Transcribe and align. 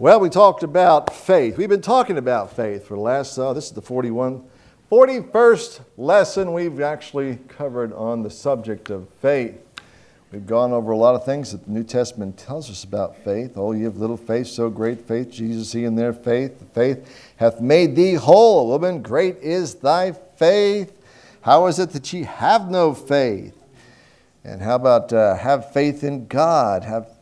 Well, 0.00 0.18
we 0.18 0.30
talked 0.30 0.62
about 0.62 1.12
faith. 1.12 1.58
We've 1.58 1.68
been 1.68 1.82
talking 1.82 2.16
about 2.16 2.56
faith 2.56 2.86
for 2.86 2.94
the 2.94 3.02
last, 3.02 3.36
uh, 3.36 3.52
this 3.52 3.66
is 3.66 3.72
the 3.72 3.82
41, 3.82 4.42
41st 4.90 5.80
lesson 5.98 6.54
we've 6.54 6.80
actually 6.80 7.36
covered 7.48 7.92
on 7.92 8.22
the 8.22 8.30
subject 8.30 8.88
of 8.88 9.10
faith. 9.20 9.60
We've 10.32 10.46
gone 10.46 10.72
over 10.72 10.92
a 10.92 10.96
lot 10.96 11.16
of 11.16 11.26
things 11.26 11.52
that 11.52 11.66
the 11.66 11.70
New 11.70 11.84
Testament 11.84 12.38
tells 12.38 12.70
us 12.70 12.82
about 12.82 13.14
faith. 13.14 13.58
Oh, 13.58 13.72
you 13.72 13.84
have 13.84 13.98
little 13.98 14.16
faith, 14.16 14.46
so 14.46 14.70
great 14.70 15.02
faith. 15.02 15.30
Jesus, 15.30 15.70
he 15.72 15.84
in 15.84 15.96
their 15.96 16.14
faith. 16.14 16.58
The 16.60 16.64
faith 16.64 17.32
hath 17.36 17.60
made 17.60 17.94
thee 17.94 18.14
whole. 18.14 18.68
Woman, 18.68 19.02
great 19.02 19.36
is 19.42 19.74
thy 19.74 20.12
faith. 20.12 20.96
How 21.42 21.66
is 21.66 21.78
it 21.78 21.90
that 21.90 22.10
ye 22.10 22.22
have 22.22 22.70
no 22.70 22.94
faith? 22.94 23.62
And 24.44 24.62
how 24.62 24.76
about 24.76 25.12
uh, 25.12 25.36
have 25.36 25.74
faith 25.74 26.02
in 26.02 26.26
God? 26.26 26.84
Have 26.84 27.19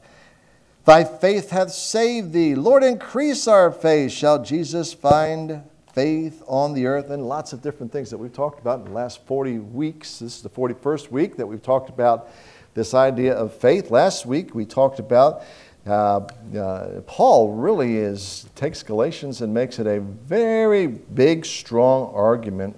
Thy 0.89 1.05
faith 1.05 1.51
hath 1.51 1.71
saved 1.71 2.33
thee. 2.33 2.55
Lord, 2.55 2.83
increase 2.83 3.47
our 3.47 3.71
faith. 3.71 4.11
Shall 4.11 4.43
Jesus 4.43 4.95
find 4.95 5.63
faith 5.93 6.43
on 6.47 6.73
the 6.73 6.87
earth? 6.87 7.11
And 7.11 7.29
lots 7.29 7.53
of 7.53 7.61
different 7.61 7.93
things 7.93 8.09
that 8.09 8.17
we've 8.17 8.33
talked 8.33 8.59
about 8.59 8.79
in 8.79 8.85
the 8.87 8.93
last 8.93 9.23
40 9.27 9.59
weeks. 9.59 10.21
This 10.21 10.37
is 10.37 10.43
the 10.43 10.49
41st 10.49 11.11
week 11.11 11.37
that 11.37 11.47
we've 11.47 11.61
talked 11.61 11.91
about 11.91 12.31
this 12.73 12.95
idea 12.95 13.35
of 13.35 13.53
faith. 13.53 13.91
Last 13.91 14.25
week 14.25 14.55
we 14.55 14.65
talked 14.65 14.99
about 14.99 15.43
uh, 15.87 16.21
uh, 16.57 17.03
Paul 17.07 17.53
really 17.53 17.99
is 17.99 18.49
takes 18.55 18.83
Galatians 18.83 19.43
and 19.43 19.53
makes 19.53 19.79
it 19.79 19.87
a 19.87 20.01
very 20.01 20.87
big, 20.87 21.45
strong 21.45 22.15
argument 22.15 22.75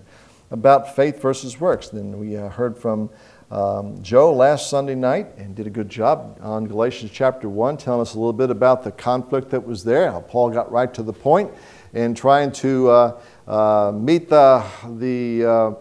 about 0.51 0.97
faith 0.97 1.23
versus 1.23 1.61
works. 1.61 1.91
Then 1.91 2.19
we 2.19 2.37
uh, 2.37 2.49
heard 2.49 2.77
from 2.77 3.09
um, 3.51 4.01
Joe 4.01 4.33
last 4.33 4.71
Sunday 4.71 4.95
night 4.95 5.37
and 5.37 5.57
did 5.57 5.67
a 5.67 5.71
good 5.71 5.89
job 5.89 6.39
on 6.41 6.67
Galatians 6.67 7.11
chapter 7.13 7.49
1, 7.49 7.79
telling 7.79 8.01
us 8.01 8.15
a 8.15 8.19
little 8.19 8.33
bit 8.33 8.49
about 8.49 8.85
the 8.85 8.93
conflict 8.93 9.51
that 9.51 9.67
was 9.67 9.83
there, 9.83 10.11
how 10.13 10.21
Paul 10.21 10.51
got 10.51 10.71
right 10.71 10.93
to 10.95 11.03
the 11.03 11.13
point 11.13 11.51
in 11.93 12.15
trying 12.15 12.53
to 12.53 12.89
uh, 12.89 13.21
uh, 13.49 13.93
meet 13.93 14.29
the, 14.29 14.65
the, 14.99 15.45
uh, 15.45 15.75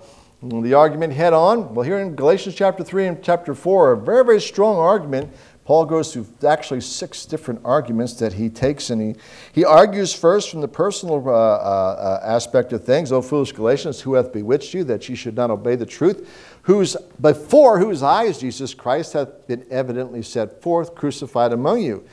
the 0.61 0.73
argument 0.73 1.13
head 1.13 1.33
on. 1.33 1.75
Well, 1.75 1.85
here 1.85 1.99
in 1.99 2.15
Galatians 2.15 2.55
chapter 2.55 2.83
3 2.83 3.05
and 3.05 3.23
chapter 3.23 3.53
4, 3.53 3.91
a 3.91 3.97
very, 3.97 4.25
very 4.25 4.41
strong 4.41 4.77
argument. 4.77 5.31
Paul 5.69 5.85
goes 5.85 6.11
through 6.11 6.25
actually 6.47 6.81
six 6.81 7.27
different 7.27 7.61
arguments 7.63 8.13
that 8.13 8.33
he 8.33 8.49
takes, 8.49 8.89
and 8.89 8.99
he, 8.99 9.15
he 9.53 9.63
argues 9.63 10.11
first 10.11 10.49
from 10.49 10.61
the 10.61 10.67
personal 10.67 11.23
uh, 11.29 11.31
uh, 11.31 12.19
aspect 12.23 12.73
of 12.73 12.83
things. 12.83 13.11
O 13.11 13.21
foolish 13.21 13.51
Galatians, 13.51 14.01
who 14.01 14.15
hath 14.15 14.33
bewitched 14.33 14.73
you 14.73 14.83
that 14.85 15.07
ye 15.07 15.13
should 15.13 15.35
not 15.35 15.51
obey 15.51 15.75
the 15.75 15.85
truth? 15.85 16.27
Whose, 16.69 16.95
before 17.19 17.79
whose 17.79 18.03
eyes 18.03 18.37
Jesus 18.37 18.75
Christ 18.75 19.13
hath 19.13 19.47
been 19.47 19.65
evidently 19.71 20.21
set 20.21 20.61
forth, 20.61 20.93
crucified 20.93 21.51
among 21.51 21.81
you. 21.81 22.05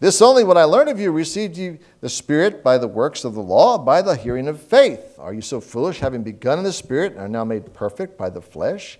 This 0.00 0.20
only 0.20 0.44
what 0.44 0.58
I 0.58 0.64
learned 0.64 0.90
of 0.90 1.00
you 1.00 1.10
received 1.10 1.56
you 1.56 1.78
the 2.02 2.10
Spirit 2.10 2.62
by 2.62 2.76
the 2.76 2.86
works 2.86 3.24
of 3.24 3.32
the 3.32 3.40
law, 3.40 3.78
by 3.78 4.02
the 4.02 4.14
hearing 4.14 4.48
of 4.48 4.60
faith. 4.60 5.18
Are 5.18 5.32
you 5.32 5.40
so 5.40 5.62
foolish, 5.62 6.00
having 6.00 6.22
begun 6.22 6.58
in 6.58 6.64
the 6.64 6.74
Spirit, 6.74 7.12
and 7.12 7.22
are 7.22 7.28
now 7.28 7.46
made 7.46 7.72
perfect 7.72 8.18
by 8.18 8.28
the 8.28 8.42
flesh? 8.42 8.98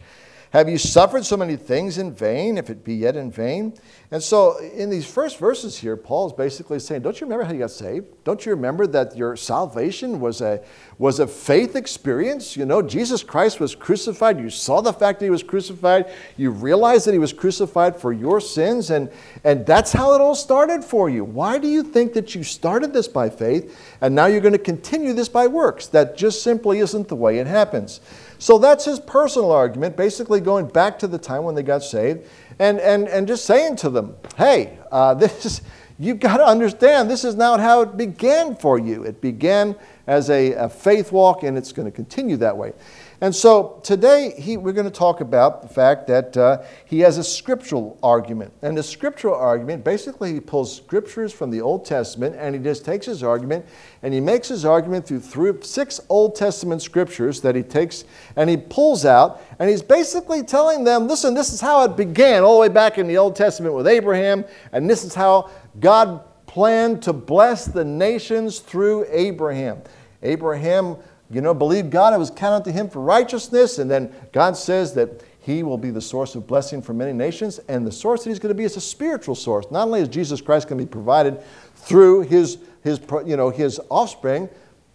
Have 0.51 0.69
you 0.69 0.79
suffered 0.79 1.25
so 1.25 1.37
many 1.37 1.57
things 1.57 1.99
in 1.99 2.13
vain, 2.13 2.57
if 2.57 2.71
it 2.71 2.85
be 2.85 2.95
yet 2.95 3.17
in 3.17 3.31
vain? 3.31 3.75
And 4.13 4.23
so, 4.23 4.59
in 4.59 4.89
these 4.89 5.05
first 5.05 5.39
verses 5.39 5.77
here, 5.77 5.97
Paul 5.97 6.29
is 6.29 6.33
basically 6.33 6.79
saying, 6.79 7.03
Don't 7.03 7.21
you 7.21 7.27
remember 7.27 7.45
how 7.45 7.53
you 7.53 7.59
got 7.59 7.73
saved? 7.73 8.07
Don't 8.23 8.47
you 8.47 8.53
remember 8.53 8.87
that 8.87 9.17
your 9.17 9.35
salvation 9.37 10.21
was 10.21 10.41
a, 10.41 10.63
was 10.99 11.19
a 11.19 11.27
faith 11.27 11.75
experience? 11.75 12.57
You 12.57 12.65
know, 12.65 12.81
Jesus 12.81 13.25
Christ 13.25 13.59
was 13.59 13.75
crucified. 13.75 14.39
You 14.39 14.49
saw 14.49 14.81
the 14.81 14.93
fact 14.93 15.19
that 15.19 15.27
he 15.27 15.31
was 15.31 15.43
crucified. 15.43 16.13
You 16.37 16.53
realized 16.53 17.09
that 17.09 17.13
he 17.13 17.19
was 17.19 17.33
crucified 17.33 17.97
for 17.97 18.13
your 18.13 18.41
sins. 18.41 18.91
And, 18.91 19.11
and 19.43 19.67
that's 19.67 19.93
how 19.93 20.15
it 20.15 20.21
all 20.21 20.37
started 20.37 20.85
for 20.85 21.11
you. 21.11 21.25
Why 21.25 21.59
do 21.59 21.67
you 21.67 21.83
think 21.83 22.13
that 22.13 22.37
you 22.37 22.45
started 22.45 22.93
this 22.93 23.09
by 23.09 23.29
faith 23.29 23.77
and 24.01 24.15
now 24.15 24.27
you're 24.27 24.41
going 24.41 24.53
to 24.53 24.59
continue 24.59 25.13
this 25.13 25.29
by 25.29 25.49
works? 25.49 25.89
That 25.89 26.17
just 26.17 26.45
simply 26.45 26.79
isn't 26.79 27.09
the 27.09 27.17
way 27.17 27.39
it 27.39 27.49
happens. 27.49 28.01
So 28.39 28.59
that's 28.59 28.85
his 28.85 29.01
personal 29.01 29.51
argument, 29.51 29.97
basically 29.97 30.41
going 30.41 30.69
back 30.69 30.99
to 31.01 31.07
the 31.07 31.19
time 31.19 31.45
when 31.45 31.55
they 31.55 31.63
got 31.63 31.83
saved 31.83 32.29
and, 32.59 32.81
and, 32.81 33.09
and 33.09 33.27
just 33.27 33.45
saying 33.45 33.77
to 33.77 33.91
them, 33.91 34.17
hey, 34.37 34.79
uh, 34.91 35.15
this 35.15 35.61
you've 35.99 36.21
got 36.21 36.37
to 36.39 36.45
understand 36.45 37.11
this 37.11 37.25
is 37.25 37.35
not 37.35 37.61
how 37.61 37.83
it 37.83 37.97
began 37.97 38.55
for 38.57 38.79
you. 38.79 39.03
It 39.03 39.21
began 39.21 39.77
as 40.07 40.31
a, 40.31 40.53
a 40.53 40.69
faith 40.69 41.13
walk, 41.13 41.43
and 41.43 41.57
it's 41.57 41.73
going 41.73 41.87
to 41.87 41.95
continue 41.95 42.37
that 42.39 42.57
way. 42.57 42.73
And 43.21 43.35
so 43.35 43.81
today 43.83 44.35
he, 44.37 44.59
we're 44.59 44.73
going 44.73 44.85
to 44.85 44.91
talk 44.91 45.21
about 45.23 45.63
the 45.63 45.69
fact 45.69 46.07
that 46.09 46.37
uh, 46.37 46.63
he 46.85 47.01
has 47.01 47.17
a 47.17 47.25
scriptural 47.25 47.99
argument. 48.03 48.53
And 48.61 48.77
the 48.77 48.83
scriptural 48.83 49.35
argument, 49.35 49.85
basically, 49.85 50.35
he 50.35 50.41
pulls 50.41 50.75
scriptures 50.77 51.33
from 51.33 51.51
the 51.51 51.63
Old 51.63 51.87
Testament 51.87 52.37
and 52.39 52.55
he 52.55 52.61
just 52.61 52.85
takes 52.85 53.07
his 53.07 53.23
argument 53.23 53.65
and 54.03 54.13
he 54.13 54.21
makes 54.21 54.49
his 54.49 54.67
argument 54.67 55.07
through, 55.07 55.21
through 55.21 55.63
six 55.63 55.99
Old 56.11 56.37
Testament 56.37 56.83
scriptures 56.83 57.41
that 57.41 57.55
he 57.55 57.63
takes 57.63 58.05
and 58.37 58.51
he 58.51 58.57
pulls 58.57 59.07
out. 59.07 59.43
And 59.59 59.71
he's 59.71 59.83
basically 59.83 60.43
telling 60.43 60.85
them 60.85 61.09
listen, 61.09 61.33
this 61.33 61.53
is 61.53 61.61
how 61.61 61.85
it 61.85 61.97
began 61.97 62.43
all 62.43 62.57
the 62.57 62.61
way 62.61 62.69
back 62.69 62.99
in 62.99 63.07
the 63.07 63.17
Old 63.17 63.35
Testament 63.35 63.75
with 63.75 63.87
Abraham, 63.87 64.45
and 64.73 64.89
this 64.89 65.05
is 65.05 65.15
how 65.15 65.51
God 65.81 66.21
planned 66.47 67.03
to 67.03 67.13
bless 67.13 67.67
the 67.67 67.85
nations 67.85 68.61
through 68.61 69.07
Abraham. 69.11 69.83
Abraham 70.23 70.97
you 71.31 71.41
know, 71.41 71.55
believed 71.55 71.91
God, 71.91 72.15
it 72.15 72.19
was 72.19 72.31
counted 72.31 72.65
to 72.65 72.73
him 72.73 72.89
for 72.89 73.01
righteousness. 73.01 73.79
And 73.79 73.91
then 73.91 74.15
God 74.33 74.57
says 74.57 74.95
that 74.95 75.23
he 75.41 75.63
will 75.63 75.79
be 75.79 75.91
the 75.91 76.01
source 76.01 76.35
of 76.35 76.47
blessing 76.47 76.83
for 76.83 76.93
many 76.93 77.13
nations. 77.13 77.59
And 77.69 77.87
the 77.87 77.93
source 77.93 78.25
that 78.25 78.31
he's 78.31 78.39
going 78.39 78.55
to 78.55 78.55
be 78.57 78.65
is 78.65 78.77
a 78.77 78.81
spiritual 78.81 79.35
source. 79.35 79.67
Not 79.71 79.87
only 79.87 80.01
is 80.01 80.09
Jesus 80.09 80.41
Christ 80.41 80.69
going 80.69 80.79
to 80.79 80.85
be 80.85 80.91
provided 80.91 81.41
through 81.75 82.23
his, 82.23 82.59
his, 82.83 83.01
you 83.25 83.37
know, 83.37 83.51
his 83.51 83.81
offspring, 83.91 84.49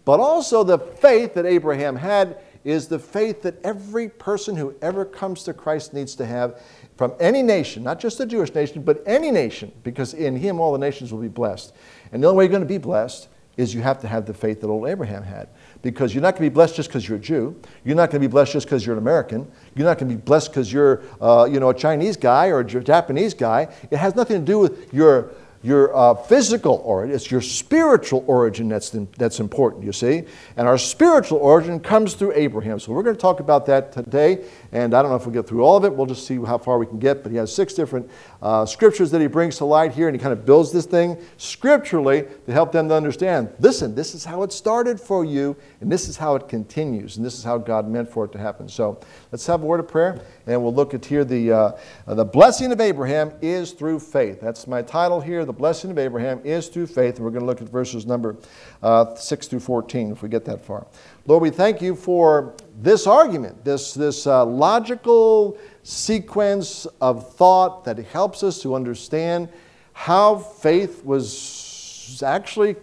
but 0.04 0.20
also 0.20 0.64
the 0.64 0.78
faith 0.78 1.34
that 1.34 1.46
Abraham 1.46 1.96
had 1.96 2.38
is 2.64 2.86
the 2.86 2.98
faith 2.98 3.42
that 3.42 3.62
every 3.64 4.08
person 4.08 4.56
who 4.56 4.74
ever 4.82 5.04
comes 5.04 5.42
to 5.44 5.52
Christ 5.52 5.92
needs 5.92 6.14
to 6.16 6.26
have 6.26 6.60
from 6.96 7.12
any 7.18 7.42
nation, 7.42 7.82
not 7.82 7.98
just 7.98 8.18
the 8.18 8.26
Jewish 8.26 8.54
nation, 8.54 8.82
but 8.82 9.02
any 9.06 9.30
nation, 9.30 9.72
because 9.82 10.14
in 10.14 10.36
him 10.36 10.60
all 10.60 10.72
the 10.72 10.78
nations 10.78 11.12
will 11.12 11.20
be 11.20 11.28
blessed. 11.28 11.74
And 12.12 12.22
the 12.22 12.28
only 12.28 12.38
way 12.38 12.44
you're 12.44 12.50
going 12.50 12.62
to 12.62 12.68
be 12.68 12.78
blessed 12.78 13.28
is 13.56 13.74
you 13.74 13.82
have 13.82 14.00
to 14.00 14.08
have 14.08 14.26
the 14.26 14.34
faith 14.34 14.60
that 14.60 14.68
old 14.68 14.86
Abraham 14.86 15.22
had 15.22 15.48
because 15.82 16.14
you're 16.14 16.22
not 16.22 16.36
going 16.36 16.44
to 16.44 16.50
be 16.50 16.54
blessed 16.54 16.76
just 16.76 16.88
because 16.88 17.08
you're 17.08 17.18
a 17.18 17.20
Jew. 17.20 17.60
You're 17.84 17.96
not 17.96 18.10
going 18.10 18.22
to 18.22 18.28
be 18.28 18.30
blessed 18.30 18.52
just 18.52 18.66
because 18.66 18.86
you're 18.86 18.94
an 18.94 19.02
American. 19.02 19.50
You're 19.74 19.86
not 19.86 19.98
going 19.98 20.10
to 20.10 20.16
be 20.16 20.20
blessed 20.20 20.50
because 20.50 20.72
you're, 20.72 21.02
uh, 21.20 21.48
you 21.50 21.60
know, 21.60 21.70
a 21.70 21.74
Chinese 21.74 22.16
guy 22.16 22.48
or 22.48 22.60
a 22.60 22.64
Japanese 22.64 23.34
guy. 23.34 23.68
It 23.90 23.98
has 23.98 24.14
nothing 24.14 24.40
to 24.40 24.46
do 24.46 24.58
with 24.58 24.94
your 24.94 25.32
your 25.62 25.94
uh, 25.94 26.14
physical 26.14 26.82
origin, 26.84 27.14
it's 27.14 27.30
your 27.30 27.40
spiritual 27.40 28.24
origin 28.26 28.68
that's, 28.68 28.90
that's 29.16 29.38
important, 29.38 29.84
you 29.84 29.92
see. 29.92 30.24
And 30.56 30.66
our 30.66 30.76
spiritual 30.76 31.38
origin 31.38 31.78
comes 31.78 32.14
through 32.14 32.32
Abraham. 32.34 32.80
So 32.80 32.92
we're 32.92 33.04
going 33.04 33.14
to 33.14 33.20
talk 33.20 33.38
about 33.38 33.66
that 33.66 33.92
today. 33.92 34.44
And 34.72 34.92
I 34.92 35.02
don't 35.02 35.10
know 35.10 35.16
if 35.16 35.24
we'll 35.24 35.34
get 35.34 35.46
through 35.46 35.62
all 35.62 35.76
of 35.76 35.84
it. 35.84 35.94
We'll 35.94 36.06
just 36.06 36.26
see 36.26 36.36
how 36.36 36.58
far 36.58 36.78
we 36.78 36.86
can 36.86 36.98
get. 36.98 37.22
But 37.22 37.30
he 37.30 37.38
has 37.38 37.54
six 37.54 37.74
different 37.74 38.10
uh, 38.42 38.66
scriptures 38.66 39.12
that 39.12 39.20
he 39.20 39.28
brings 39.28 39.56
to 39.58 39.64
light 39.64 39.92
here. 39.92 40.08
And 40.08 40.16
he 40.16 40.20
kind 40.20 40.32
of 40.32 40.44
builds 40.44 40.72
this 40.72 40.84
thing 40.84 41.16
scripturally 41.36 42.24
to 42.46 42.52
help 42.52 42.72
them 42.72 42.88
to 42.88 42.94
understand 42.94 43.52
listen, 43.60 43.94
this 43.94 44.14
is 44.14 44.24
how 44.24 44.42
it 44.42 44.52
started 44.52 45.00
for 45.00 45.24
you, 45.24 45.56
and 45.82 45.90
this 45.90 46.08
is 46.08 46.16
how 46.16 46.36
it 46.36 46.48
continues. 46.48 47.16
And 47.16 47.26
this 47.26 47.36
is 47.36 47.42
how 47.42 47.58
God 47.58 47.88
meant 47.88 48.08
for 48.08 48.24
it 48.24 48.30
to 48.32 48.38
happen. 48.38 48.68
So 48.68 49.00
let's 49.32 49.44
have 49.46 49.64
a 49.64 49.66
word 49.66 49.80
of 49.80 49.88
prayer. 49.88 50.20
And 50.46 50.62
we'll 50.62 50.72
look 50.72 50.94
at 50.94 51.04
here 51.04 51.24
the, 51.24 51.50
uh, 51.50 51.72
the 52.06 52.24
blessing 52.24 52.70
of 52.70 52.80
Abraham 52.80 53.32
is 53.42 53.72
through 53.72 53.98
faith. 53.98 54.40
That's 54.40 54.68
my 54.68 54.80
title 54.80 55.20
here. 55.20 55.44
The 55.44 55.52
blessing 55.52 55.90
of 55.90 55.98
Abraham 55.98 56.40
is 56.44 56.68
through 56.68 56.86
faith. 56.86 57.16
And 57.16 57.24
we're 57.24 57.32
going 57.32 57.40
to 57.40 57.46
look 57.46 57.60
at 57.60 57.68
verses 57.68 58.06
number 58.06 58.36
uh, 58.80 59.16
6 59.16 59.48
through 59.48 59.58
14 59.58 60.12
if 60.12 60.22
we 60.22 60.28
get 60.28 60.44
that 60.44 60.64
far. 60.64 60.86
Lord, 61.26 61.42
we 61.42 61.50
thank 61.50 61.82
you 61.82 61.96
for 61.96 62.54
this 62.80 63.08
argument, 63.08 63.64
this, 63.64 63.92
this 63.92 64.24
uh, 64.28 64.46
logical 64.46 65.58
sequence 65.82 66.86
of 67.00 67.34
thought 67.34 67.84
that 67.86 67.98
helps 67.98 68.44
us 68.44 68.62
to 68.62 68.76
understand 68.76 69.48
how 69.94 70.36
faith 70.38 71.04
was 71.04 72.22
actually, 72.24 72.76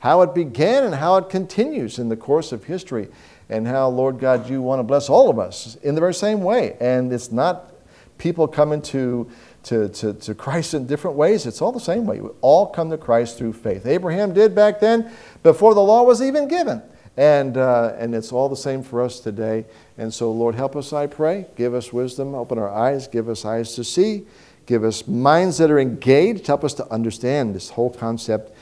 how 0.00 0.22
it 0.22 0.34
began 0.34 0.84
and 0.84 0.94
how 0.94 1.16
it 1.16 1.28
continues 1.28 1.98
in 1.98 2.08
the 2.08 2.16
course 2.16 2.52
of 2.52 2.64
history 2.64 3.08
and 3.48 3.66
how, 3.66 3.88
Lord 3.88 4.18
God, 4.18 4.48
you 4.48 4.62
want 4.62 4.80
to 4.80 4.84
bless 4.84 5.08
all 5.08 5.30
of 5.30 5.38
us 5.38 5.76
in 5.82 5.94
the 5.94 6.00
very 6.00 6.14
same 6.14 6.42
way. 6.42 6.76
And 6.80 7.12
it's 7.12 7.32
not 7.32 7.72
people 8.18 8.46
coming 8.46 8.82
to, 8.82 9.30
to, 9.64 9.88
to, 9.88 10.12
to 10.14 10.34
Christ 10.34 10.74
in 10.74 10.86
different 10.86 11.16
ways, 11.16 11.46
it's 11.46 11.62
all 11.62 11.72
the 11.72 11.80
same 11.80 12.04
way. 12.06 12.20
We 12.20 12.30
all 12.40 12.66
come 12.66 12.90
to 12.90 12.98
Christ 12.98 13.38
through 13.38 13.54
faith. 13.54 13.86
Abraham 13.86 14.32
did 14.32 14.54
back 14.54 14.80
then 14.80 15.10
before 15.42 15.74
the 15.74 15.80
law 15.80 16.02
was 16.02 16.20
even 16.20 16.48
given. 16.48 16.82
And, 17.16 17.56
uh, 17.56 17.96
and 17.98 18.14
it's 18.14 18.30
all 18.30 18.48
the 18.48 18.56
same 18.56 18.84
for 18.84 19.02
us 19.02 19.18
today. 19.18 19.64
And 19.96 20.14
so, 20.14 20.30
Lord, 20.30 20.54
help 20.54 20.76
us, 20.76 20.92
I 20.92 21.08
pray. 21.08 21.46
Give 21.56 21.74
us 21.74 21.92
wisdom, 21.92 22.34
open 22.34 22.58
our 22.58 22.70
eyes, 22.70 23.08
give 23.08 23.28
us 23.28 23.44
eyes 23.44 23.74
to 23.74 23.82
see, 23.82 24.24
give 24.66 24.84
us 24.84 25.08
minds 25.08 25.58
that 25.58 25.68
are 25.68 25.80
engaged, 25.80 26.46
help 26.46 26.62
us 26.62 26.74
to 26.74 26.88
understand 26.92 27.56
this 27.56 27.70
whole 27.70 27.90
concept 27.90 28.52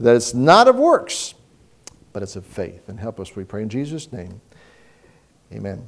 that 0.00 0.16
it's 0.16 0.34
not 0.34 0.68
of 0.68 0.76
works, 0.76 1.34
but 2.12 2.22
it's 2.22 2.36
of 2.36 2.46
faith. 2.46 2.88
And 2.88 2.98
help 2.98 3.20
us, 3.20 3.34
we 3.36 3.44
pray 3.44 3.62
in 3.62 3.68
Jesus' 3.68 4.12
name. 4.12 4.40
Amen. 5.52 5.86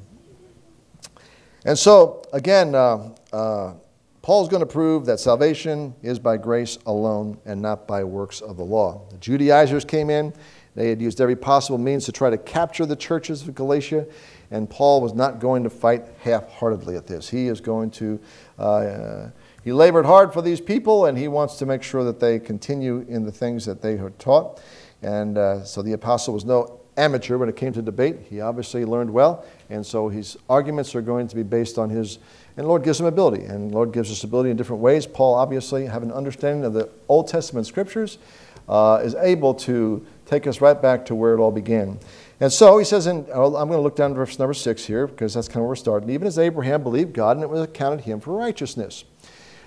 And 1.64 1.78
so, 1.78 2.22
again, 2.32 2.74
uh, 2.74 3.10
uh, 3.32 3.74
Paul's 4.22 4.48
going 4.48 4.60
to 4.60 4.66
prove 4.66 5.06
that 5.06 5.20
salvation 5.20 5.94
is 6.02 6.18
by 6.18 6.36
grace 6.36 6.78
alone 6.86 7.38
and 7.44 7.60
not 7.60 7.86
by 7.86 8.04
works 8.04 8.40
of 8.40 8.56
the 8.56 8.64
law. 8.64 9.02
The 9.10 9.18
Judaizers 9.18 9.84
came 9.84 10.10
in. 10.10 10.32
They 10.74 10.88
had 10.88 11.00
used 11.00 11.20
every 11.20 11.36
possible 11.36 11.78
means 11.78 12.04
to 12.04 12.12
try 12.12 12.30
to 12.30 12.38
capture 12.38 12.86
the 12.86 12.96
churches 12.96 13.46
of 13.46 13.54
Galatia, 13.54 14.06
and 14.50 14.70
Paul 14.70 15.00
was 15.00 15.14
not 15.14 15.40
going 15.40 15.64
to 15.64 15.70
fight 15.70 16.04
half 16.20 16.48
heartedly 16.48 16.96
at 16.96 17.06
this. 17.06 17.28
He 17.28 17.48
is 17.48 17.60
going 17.60 17.90
to, 17.92 18.20
uh, 18.58 19.30
he 19.62 19.72
labored 19.72 20.06
hard 20.06 20.32
for 20.32 20.42
these 20.42 20.60
people, 20.60 21.06
and 21.06 21.16
he 21.18 21.28
wants 21.28 21.56
to 21.56 21.66
make 21.66 21.82
sure 21.82 22.04
that 22.04 22.20
they 22.20 22.38
continue 22.38 23.04
in 23.08 23.24
the 23.24 23.32
things 23.32 23.64
that 23.66 23.82
they 23.82 23.94
are 23.98 24.10
taught. 24.18 24.60
And 25.02 25.38
uh, 25.38 25.64
so 25.64 25.82
the 25.82 25.92
apostle 25.92 26.34
was 26.34 26.44
no 26.44 26.80
amateur 26.96 27.38
when 27.38 27.48
it 27.48 27.56
came 27.56 27.72
to 27.72 27.82
debate. 27.82 28.16
He 28.28 28.40
obviously 28.40 28.84
learned 28.84 29.10
well, 29.10 29.44
and 29.68 29.84
so 29.84 30.08
his 30.08 30.36
arguments 30.48 30.94
are 30.94 31.02
going 31.02 31.28
to 31.28 31.36
be 31.36 31.42
based 31.42 31.78
on 31.78 31.90
his 31.90 32.18
and 32.56 32.68
Lord 32.68 32.82
gives 32.82 33.00
him 33.00 33.06
ability, 33.06 33.44
and 33.44 33.72
Lord 33.72 33.92
gives 33.92 34.10
us 34.10 34.24
ability 34.24 34.50
in 34.50 34.56
different 34.56 34.82
ways. 34.82 35.06
Paul, 35.06 35.34
obviously, 35.34 35.86
having 35.86 36.10
an 36.10 36.16
understanding 36.16 36.64
of 36.64 36.74
the 36.74 36.90
Old 37.08 37.28
Testament 37.28 37.66
scriptures, 37.66 38.18
uh, 38.68 39.00
is 39.02 39.14
able 39.14 39.54
to 39.54 40.04
take 40.26 40.46
us 40.46 40.60
right 40.60 40.80
back 40.80 41.06
to 41.06 41.14
where 41.14 41.34
it 41.34 41.40
all 41.40 41.50
began. 41.50 41.98
And 42.38 42.52
so 42.52 42.78
he 42.78 42.84
says, 42.84 43.06
and 43.06 43.26
I'm 43.30 43.52
going 43.52 43.70
to 43.70 43.80
look 43.80 43.96
down 43.96 44.10
to 44.10 44.16
verse 44.16 44.38
number 44.38 44.54
six 44.54 44.84
here 44.84 45.06
because 45.06 45.34
that's 45.34 45.48
kind 45.48 45.56
of 45.56 45.62
where 45.62 45.68
we're 45.68 45.76
starting. 45.76 46.10
Even 46.10 46.26
as 46.26 46.38
Abraham 46.38 46.82
believed 46.82 47.12
God, 47.12 47.36
and 47.36 47.42
it 47.42 47.50
was 47.50 47.62
accounted 47.62 48.02
him 48.02 48.20
for 48.20 48.36
righteousness. 48.36 49.04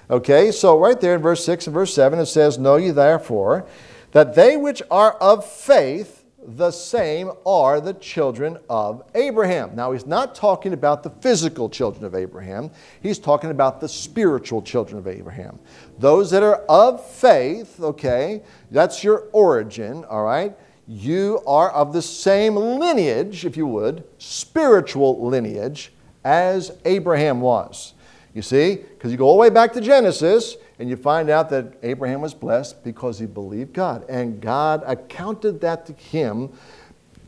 Okay, 0.09 0.51
so 0.51 0.77
right 0.77 0.99
there 0.99 1.15
in 1.15 1.21
verse 1.21 1.45
6 1.45 1.67
and 1.67 1.73
verse 1.73 1.93
7, 1.93 2.19
it 2.19 2.25
says, 2.25 2.57
Know 2.57 2.75
ye 2.75 2.91
therefore 2.91 3.65
that 4.11 4.35
they 4.35 4.57
which 4.57 4.81
are 4.91 5.13
of 5.13 5.45
faith, 5.45 6.23
the 6.45 6.71
same 6.71 7.31
are 7.45 7.79
the 7.79 7.93
children 7.93 8.57
of 8.69 9.01
Abraham. 9.15 9.75
Now, 9.75 9.93
he's 9.93 10.05
not 10.05 10.35
talking 10.35 10.73
about 10.73 11.01
the 11.01 11.09
physical 11.09 11.69
children 11.69 12.03
of 12.03 12.15
Abraham, 12.15 12.69
he's 13.01 13.17
talking 13.17 13.49
about 13.49 13.79
the 13.79 13.87
spiritual 13.87 14.61
children 14.61 14.99
of 14.99 15.07
Abraham. 15.07 15.57
Those 15.97 16.31
that 16.31 16.43
are 16.43 16.57
of 16.67 17.05
faith, 17.05 17.79
okay, 17.79 18.43
that's 18.71 19.03
your 19.03 19.29
origin, 19.31 20.03
all 20.05 20.23
right? 20.23 20.55
You 20.85 21.41
are 21.47 21.71
of 21.71 21.93
the 21.93 22.01
same 22.01 22.55
lineage, 22.55 23.45
if 23.45 23.55
you 23.55 23.65
would, 23.67 24.03
spiritual 24.17 25.25
lineage, 25.25 25.93
as 26.25 26.77
Abraham 26.83 27.39
was. 27.39 27.93
You 28.33 28.41
see, 28.41 28.75
because 28.75 29.11
you 29.11 29.17
go 29.17 29.25
all 29.25 29.35
the 29.35 29.41
way 29.41 29.49
back 29.49 29.73
to 29.73 29.81
Genesis, 29.81 30.57
and 30.79 30.89
you 30.89 30.95
find 30.95 31.29
out 31.29 31.49
that 31.51 31.75
Abraham 31.83 32.21
was 32.21 32.33
blessed 32.33 32.83
because 32.83 33.19
he 33.19 33.27
believed 33.27 33.73
God. 33.73 34.05
And 34.09 34.41
God 34.41 34.83
accounted 34.87 35.61
that 35.61 35.85
to 35.85 35.93
him 35.93 36.51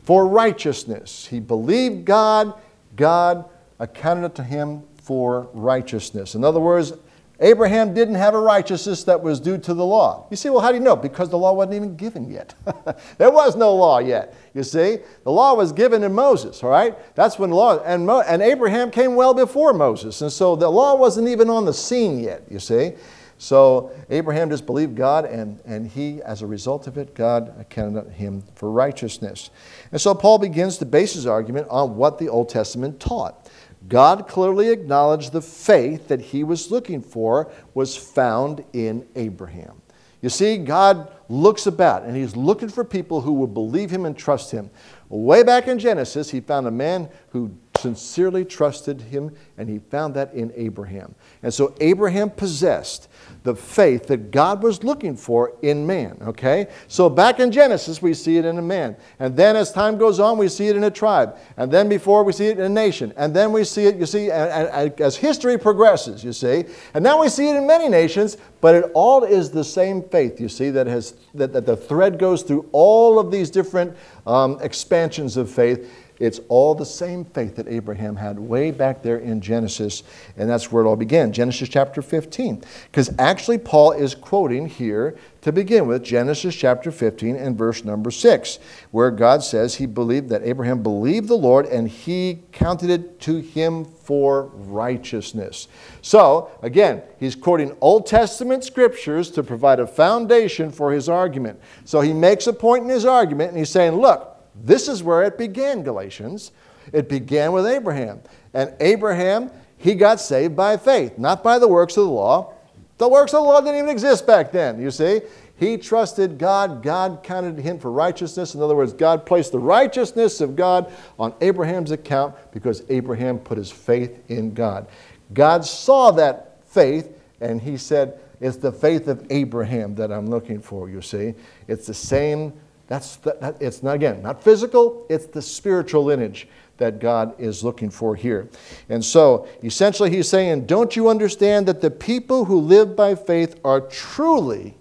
for 0.02 0.26
righteousness. 0.26 1.26
He 1.26 1.38
believed 1.38 2.04
God, 2.04 2.54
God 2.96 3.44
accounted 3.78 4.24
it 4.24 4.34
to 4.36 4.42
him 4.42 4.82
for 4.96 5.48
righteousness. 5.52 6.34
In 6.34 6.42
other 6.42 6.60
words, 6.60 6.92
Abraham 7.38 7.92
didn't 7.92 8.14
have 8.14 8.34
a 8.34 8.40
righteousness 8.40 9.04
that 9.04 9.22
was 9.22 9.40
due 9.40 9.58
to 9.58 9.74
the 9.74 9.84
law. 9.84 10.26
You 10.30 10.36
see, 10.36 10.48
well, 10.48 10.60
how 10.60 10.70
do 10.70 10.78
you 10.78 10.82
know? 10.82 10.96
Because 10.96 11.28
the 11.28 11.36
law 11.36 11.52
wasn't 11.52 11.74
even 11.74 11.94
given 11.94 12.30
yet. 12.30 12.54
there 13.18 13.30
was 13.30 13.56
no 13.56 13.74
law 13.74 13.98
yet. 13.98 14.34
You 14.54 14.62
see, 14.62 14.98
the 15.24 15.30
law 15.30 15.54
was 15.54 15.70
given 15.72 16.02
in 16.02 16.14
Moses, 16.14 16.62
all 16.62 16.70
right? 16.70 16.96
That's 17.14 17.38
when 17.38 17.50
the 17.50 17.56
law, 17.56 17.82
and, 17.84 18.06
Mo, 18.06 18.22
and 18.22 18.40
Abraham 18.40 18.90
came 18.90 19.16
well 19.16 19.34
before 19.34 19.74
Moses. 19.74 20.22
And 20.22 20.32
so 20.32 20.56
the 20.56 20.68
law 20.70 20.94
wasn't 20.94 21.28
even 21.28 21.50
on 21.50 21.66
the 21.66 21.74
scene 21.74 22.20
yet, 22.20 22.42
you 22.50 22.58
see. 22.58 22.92
So 23.38 23.92
Abraham 24.08 24.48
just 24.48 24.64
believed 24.64 24.96
God, 24.96 25.26
and, 25.26 25.60
and 25.66 25.86
he, 25.86 26.22
as 26.22 26.40
a 26.40 26.46
result 26.46 26.86
of 26.86 26.96
it, 26.96 27.14
God 27.14 27.54
accounted 27.60 28.10
him 28.12 28.42
for 28.54 28.70
righteousness. 28.70 29.50
And 29.92 30.00
so 30.00 30.14
Paul 30.14 30.38
begins 30.38 30.78
to 30.78 30.86
base 30.86 31.12
his 31.12 31.26
argument 31.26 31.68
on 31.68 31.96
what 31.96 32.18
the 32.18 32.30
Old 32.30 32.48
Testament 32.48 32.98
taught. 32.98 33.45
God 33.88 34.28
clearly 34.28 34.70
acknowledged 34.70 35.32
the 35.32 35.42
faith 35.42 36.08
that 36.08 36.20
he 36.20 36.44
was 36.44 36.70
looking 36.70 37.02
for 37.02 37.50
was 37.74 37.96
found 37.96 38.64
in 38.72 39.06
Abraham. 39.14 39.82
You 40.22 40.30
see, 40.30 40.56
God 40.56 41.12
looks 41.28 41.66
about 41.66 42.02
and 42.02 42.16
he's 42.16 42.34
looking 42.34 42.68
for 42.68 42.84
people 42.84 43.20
who 43.20 43.32
will 43.32 43.46
believe 43.46 43.90
him 43.90 44.06
and 44.06 44.16
trust 44.16 44.50
him. 44.50 44.70
Way 45.08 45.42
back 45.42 45.68
in 45.68 45.78
Genesis, 45.78 46.30
he 46.30 46.40
found 46.40 46.66
a 46.66 46.70
man 46.70 47.08
who 47.30 47.56
sincerely 47.86 48.44
trusted 48.44 49.00
him, 49.00 49.32
and 49.56 49.68
he 49.68 49.78
found 49.78 50.12
that 50.14 50.34
in 50.34 50.52
Abraham. 50.56 51.14
And 51.44 51.54
so 51.54 51.72
Abraham 51.80 52.30
possessed 52.30 53.08
the 53.44 53.54
faith 53.54 54.08
that 54.08 54.32
God 54.32 54.60
was 54.60 54.82
looking 54.82 55.14
for 55.14 55.52
in 55.62 55.86
man, 55.86 56.18
okay? 56.20 56.66
So 56.88 57.08
back 57.08 57.38
in 57.38 57.52
Genesis, 57.52 58.02
we 58.02 58.12
see 58.12 58.38
it 58.38 58.44
in 58.44 58.58
a 58.58 58.62
man. 58.62 58.96
And 59.20 59.36
then 59.36 59.54
as 59.54 59.70
time 59.70 59.98
goes 59.98 60.18
on, 60.18 60.36
we 60.36 60.48
see 60.48 60.66
it 60.66 60.74
in 60.74 60.82
a 60.82 60.90
tribe. 60.90 61.38
And 61.56 61.70
then 61.70 61.88
before, 61.88 62.24
we 62.24 62.32
see 62.32 62.48
it 62.48 62.58
in 62.58 62.64
a 62.64 62.68
nation. 62.68 63.12
And 63.16 63.32
then 63.32 63.52
we 63.52 63.62
see 63.62 63.84
it, 63.84 63.94
you 63.98 64.06
see, 64.06 64.32
as 64.32 65.14
history 65.14 65.56
progresses, 65.56 66.24
you 66.24 66.32
see. 66.32 66.64
And 66.92 67.04
now 67.04 67.20
we 67.20 67.28
see 67.28 67.48
it 67.48 67.54
in 67.54 67.68
many 67.68 67.88
nations, 67.88 68.36
but 68.60 68.74
it 68.74 68.90
all 68.94 69.22
is 69.22 69.52
the 69.52 69.62
same 69.62 70.02
faith, 70.02 70.40
you 70.40 70.48
see, 70.48 70.70
that, 70.70 70.88
has, 70.88 71.14
that, 71.34 71.52
that 71.52 71.66
the 71.66 71.76
thread 71.76 72.18
goes 72.18 72.42
through 72.42 72.68
all 72.72 73.20
of 73.20 73.30
these 73.30 73.48
different 73.48 73.96
um, 74.26 74.58
expansions 74.60 75.36
of 75.36 75.48
faith 75.48 75.88
it's 76.18 76.40
all 76.48 76.74
the 76.74 76.86
same 76.86 77.24
faith 77.24 77.56
that 77.56 77.68
Abraham 77.68 78.16
had 78.16 78.38
way 78.38 78.70
back 78.70 79.02
there 79.02 79.18
in 79.18 79.40
Genesis, 79.40 80.02
and 80.36 80.48
that's 80.48 80.72
where 80.72 80.84
it 80.84 80.88
all 80.88 80.96
began. 80.96 81.32
Genesis 81.32 81.68
chapter 81.68 82.00
15. 82.02 82.62
Because 82.90 83.10
actually, 83.18 83.58
Paul 83.58 83.92
is 83.92 84.14
quoting 84.14 84.66
here 84.66 85.16
to 85.42 85.52
begin 85.52 85.86
with 85.86 86.02
Genesis 86.02 86.56
chapter 86.56 86.90
15 86.90 87.36
and 87.36 87.56
verse 87.56 87.84
number 87.84 88.10
6, 88.10 88.58
where 88.90 89.10
God 89.10 89.44
says 89.44 89.76
he 89.76 89.86
believed 89.86 90.28
that 90.30 90.42
Abraham 90.42 90.82
believed 90.82 91.28
the 91.28 91.36
Lord 91.36 91.66
and 91.66 91.88
he 91.88 92.42
counted 92.50 92.90
it 92.90 93.20
to 93.20 93.36
him 93.36 93.84
for 93.84 94.46
righteousness. 94.54 95.68
So, 96.02 96.50
again, 96.62 97.02
he's 97.20 97.36
quoting 97.36 97.76
Old 97.80 98.06
Testament 98.06 98.64
scriptures 98.64 99.30
to 99.32 99.42
provide 99.42 99.80
a 99.80 99.86
foundation 99.86 100.72
for 100.72 100.92
his 100.92 101.08
argument. 101.08 101.60
So 101.84 102.00
he 102.00 102.12
makes 102.12 102.46
a 102.46 102.52
point 102.52 102.84
in 102.84 102.90
his 102.90 103.04
argument 103.04 103.50
and 103.50 103.58
he's 103.58 103.70
saying, 103.70 103.92
look, 103.92 104.35
this 104.62 104.88
is 104.88 105.02
where 105.02 105.22
it 105.22 105.38
began, 105.38 105.82
Galatians. 105.82 106.52
It 106.92 107.08
began 107.08 107.52
with 107.52 107.66
Abraham. 107.66 108.20
And 108.54 108.72
Abraham, 108.80 109.50
he 109.76 109.94
got 109.94 110.20
saved 110.20 110.56
by 110.56 110.76
faith, 110.76 111.18
not 111.18 111.42
by 111.42 111.58
the 111.58 111.68
works 111.68 111.96
of 111.96 112.04
the 112.04 112.10
law. 112.10 112.54
The 112.98 113.08
works 113.08 113.34
of 113.34 113.42
the 113.42 113.48
law 113.48 113.60
didn't 113.60 113.76
even 113.76 113.90
exist 113.90 114.26
back 114.26 114.52
then, 114.52 114.80
you 114.80 114.90
see. 114.90 115.20
He 115.58 115.78
trusted 115.78 116.38
God. 116.38 116.82
God 116.82 117.22
counted 117.22 117.58
him 117.58 117.78
for 117.78 117.90
righteousness. 117.90 118.54
In 118.54 118.62
other 118.62 118.76
words, 118.76 118.92
God 118.92 119.24
placed 119.24 119.52
the 119.52 119.58
righteousness 119.58 120.40
of 120.40 120.54
God 120.54 120.92
on 121.18 121.34
Abraham's 121.40 121.90
account 121.90 122.34
because 122.52 122.82
Abraham 122.90 123.38
put 123.38 123.56
his 123.56 123.70
faith 123.70 124.18
in 124.28 124.52
God. 124.52 124.86
God 125.32 125.64
saw 125.64 126.10
that 126.12 126.62
faith 126.66 127.10
and 127.40 127.60
he 127.60 127.78
said, 127.78 128.20
It's 128.40 128.58
the 128.58 128.72
faith 128.72 129.08
of 129.08 129.26
Abraham 129.30 129.94
that 129.94 130.12
I'm 130.12 130.26
looking 130.26 130.60
for, 130.60 130.90
you 130.90 131.00
see. 131.00 131.34
It's 131.68 131.86
the 131.86 131.94
same 131.94 132.52
that's 132.88 133.16
the, 133.16 133.36
that, 133.40 133.56
it's 133.60 133.82
not 133.82 133.96
again 133.96 134.22
not 134.22 134.42
physical. 134.42 135.06
It's 135.08 135.26
the 135.26 135.42
spiritual 135.42 136.04
lineage 136.04 136.48
that 136.78 137.00
God 137.00 137.34
is 137.40 137.64
looking 137.64 137.90
for 137.90 138.14
here. 138.14 138.48
And 138.88 139.04
so 139.04 139.48
essentially, 139.62 140.10
he's 140.10 140.28
saying, 140.28 140.66
"Don't 140.66 140.94
you 140.94 141.08
understand 141.08 141.66
that 141.66 141.80
the 141.80 141.90
people 141.90 142.44
who 142.44 142.60
live 142.60 142.94
by 142.94 143.14
faith 143.14 143.58
are 143.64 143.80
truly 143.80 144.76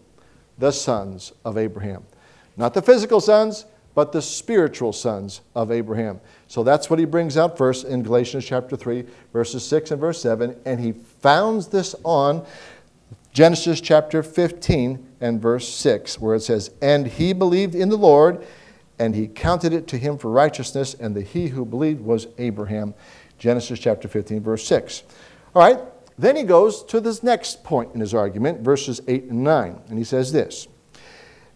the 0.57 0.71
sons 0.71 1.33
of 1.43 1.57
Abraham, 1.57 2.03
not 2.57 2.73
the 2.73 2.81
physical 2.81 3.21
sons." 3.21 3.65
But 3.93 4.11
the 4.11 4.21
spiritual 4.21 4.91
sons 4.91 5.39
of 5.55 5.71
Abraham. 5.71 6.19
So 6.49 6.65
that's 6.65 6.89
what 6.89 6.99
he 6.99 7.05
brings 7.05 7.37
out 7.37 7.57
first 7.57 7.85
in 7.85 8.03
Galatians 8.03 8.43
chapter 8.43 8.75
3, 8.75 9.05
verses 9.31 9.65
6 9.65 9.91
and 9.91 10.01
verse 10.01 10.21
7. 10.21 10.53
And 10.65 10.81
he 10.81 10.91
founds 10.91 11.67
this 11.67 11.95
on 12.03 12.45
Genesis 13.31 13.79
chapter 13.79 14.21
15 14.21 15.14
and 15.25 15.41
verse 15.41 15.67
6, 15.67 16.19
where 16.19 16.35
it 16.35 16.41
says, 16.41 16.69
And 16.83 17.07
he 17.07 17.33
believed 17.33 17.73
in 17.73 17.89
the 17.89 17.97
Lord, 17.97 18.45
and 18.99 19.15
he 19.15 19.27
counted 19.27 19.73
it 19.73 19.87
to 19.87 19.97
him 19.97 20.19
for 20.19 20.29
righteousness, 20.29 20.93
and 20.93 21.15
the 21.15 21.21
he 21.21 21.47
who 21.47 21.65
believed 21.65 21.99
was 21.99 22.27
Abraham. 22.37 22.93
Genesis 23.39 23.79
chapter 23.79 24.07
15, 24.07 24.41
verse 24.41 24.65
6. 24.67 25.01
All 25.55 25.63
right, 25.63 25.79
then 26.19 26.35
he 26.35 26.43
goes 26.43 26.83
to 26.85 27.01
this 27.01 27.23
next 27.23 27.63
point 27.63 27.93
in 27.95 28.01
his 28.01 28.13
argument, 28.13 28.61
verses 28.61 29.01
8 29.07 29.23
and 29.25 29.43
9, 29.43 29.81
and 29.89 29.97
he 29.97 30.03
says 30.03 30.31
this. 30.31 30.67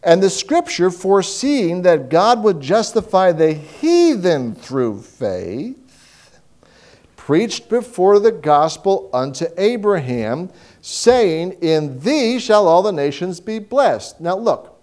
And 0.02 0.24
the 0.24 0.32
scripture, 0.32 0.90
foreseeing 0.90 1.84
that 1.84 2.10
God 2.10 2.44
would 2.44 2.62
justify 2.62 3.32
the 3.32 3.54
heathen 3.54 4.56
through 4.56 5.02
faith, 5.04 6.40
preached 7.16 7.70
before 7.70 8.18
the 8.18 8.32
gospel 8.32 9.12
unto 9.14 9.46
Abraham 9.58 10.50
saying, 10.90 11.54
In 11.62 12.00
thee 12.00 12.40
shall 12.40 12.68
all 12.68 12.82
the 12.82 12.92
nations 12.92 13.40
be 13.40 13.60
blessed. 13.60 14.20
Now 14.20 14.38
look, 14.38 14.82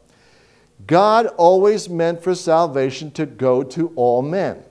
God 0.87 1.27
always 1.37 1.89
meant 1.89 2.23
for 2.23 2.35
salvation 2.35 3.11
to 3.13 3.27
go 3.27 3.63
to 3.63 3.93
all 3.97 4.23
men. 4.23 4.63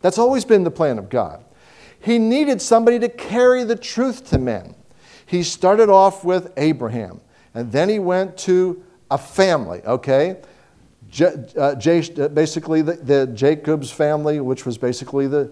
That's 0.00 0.18
always 0.18 0.44
been 0.44 0.64
the 0.64 0.70
plan 0.70 0.98
of 0.98 1.08
God. 1.08 1.44
He 1.98 2.18
needed 2.18 2.62
somebody 2.62 2.98
to 3.00 3.08
carry 3.08 3.64
the 3.64 3.76
truth 3.76 4.30
to 4.30 4.38
men. 4.38 4.74
He 5.24 5.42
started 5.42 5.88
off 5.88 6.24
with 6.24 6.52
Abraham, 6.56 7.20
and 7.54 7.72
then 7.72 7.88
he 7.88 7.98
went 7.98 8.36
to 8.38 8.84
a 9.10 9.18
family, 9.18 9.82
okay? 9.84 10.36
J- 11.08 11.44
uh, 11.56 11.74
J- 11.74 12.28
basically, 12.28 12.82
the, 12.82 12.92
the 12.92 13.26
Jacob's 13.28 13.90
family, 13.90 14.38
which 14.40 14.64
was 14.64 14.78
basically 14.78 15.26
the 15.26 15.50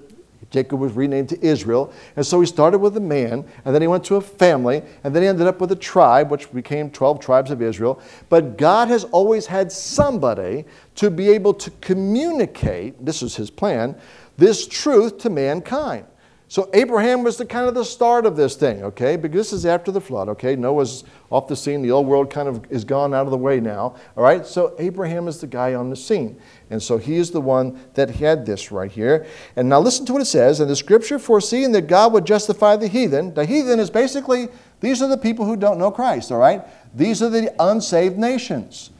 Jacob 0.50 0.80
was 0.80 0.92
renamed 0.92 1.28
to 1.30 1.44
Israel. 1.44 1.92
And 2.16 2.26
so 2.26 2.40
he 2.40 2.46
started 2.46 2.78
with 2.78 2.96
a 2.96 3.00
man, 3.00 3.44
and 3.64 3.74
then 3.74 3.82
he 3.82 3.88
went 3.88 4.04
to 4.04 4.16
a 4.16 4.20
family, 4.20 4.82
and 5.02 5.14
then 5.14 5.22
he 5.22 5.28
ended 5.28 5.46
up 5.46 5.60
with 5.60 5.72
a 5.72 5.76
tribe, 5.76 6.30
which 6.30 6.52
became 6.52 6.90
12 6.90 7.20
tribes 7.20 7.50
of 7.50 7.62
Israel. 7.62 8.00
But 8.28 8.58
God 8.58 8.88
has 8.88 9.04
always 9.04 9.46
had 9.46 9.70
somebody 9.70 10.64
to 10.96 11.10
be 11.10 11.28
able 11.30 11.54
to 11.54 11.70
communicate, 11.80 13.04
this 13.04 13.22
is 13.22 13.36
his 13.36 13.50
plan, 13.50 13.96
this 14.36 14.66
truth 14.66 15.18
to 15.18 15.30
mankind. 15.30 16.06
So 16.54 16.70
Abraham 16.72 17.24
was 17.24 17.36
the 17.36 17.44
kind 17.44 17.66
of 17.66 17.74
the 17.74 17.84
start 17.84 18.24
of 18.26 18.36
this 18.36 18.54
thing, 18.54 18.84
okay? 18.84 19.16
Because 19.16 19.50
this 19.50 19.52
is 19.52 19.66
after 19.66 19.90
the 19.90 20.00
flood, 20.00 20.28
okay? 20.28 20.54
Noah's 20.54 21.02
off 21.28 21.48
the 21.48 21.56
scene. 21.56 21.82
The 21.82 21.90
old 21.90 22.06
world 22.06 22.30
kind 22.30 22.46
of 22.46 22.64
is 22.70 22.84
gone 22.84 23.12
out 23.12 23.26
of 23.26 23.32
the 23.32 23.36
way 23.36 23.58
now, 23.58 23.96
all 24.16 24.22
right? 24.22 24.46
So 24.46 24.76
Abraham 24.78 25.26
is 25.26 25.40
the 25.40 25.48
guy 25.48 25.74
on 25.74 25.90
the 25.90 25.96
scene. 25.96 26.40
And 26.70 26.80
so 26.80 26.96
he 26.96 27.16
is 27.16 27.32
the 27.32 27.40
one 27.40 27.80
that 27.94 28.08
had 28.08 28.46
this 28.46 28.70
right 28.70 28.92
here. 28.92 29.26
And 29.56 29.68
now 29.68 29.80
listen 29.80 30.06
to 30.06 30.12
what 30.12 30.22
it 30.22 30.26
says. 30.26 30.60
In 30.60 30.68
the 30.68 30.76
scripture, 30.76 31.18
foreseeing 31.18 31.72
that 31.72 31.88
God 31.88 32.12
would 32.12 32.24
justify 32.24 32.76
the 32.76 32.86
heathen, 32.86 33.34
the 33.34 33.46
heathen 33.46 33.80
is 33.80 33.90
basically, 33.90 34.46
these 34.78 35.02
are 35.02 35.08
the 35.08 35.18
people 35.18 35.46
who 35.46 35.56
don't 35.56 35.80
know 35.80 35.90
Christ, 35.90 36.30
all 36.30 36.38
right? 36.38 36.62
These 36.94 37.20
are 37.20 37.30
the 37.30 37.52
unsaved 37.58 38.16
nations. 38.16 38.90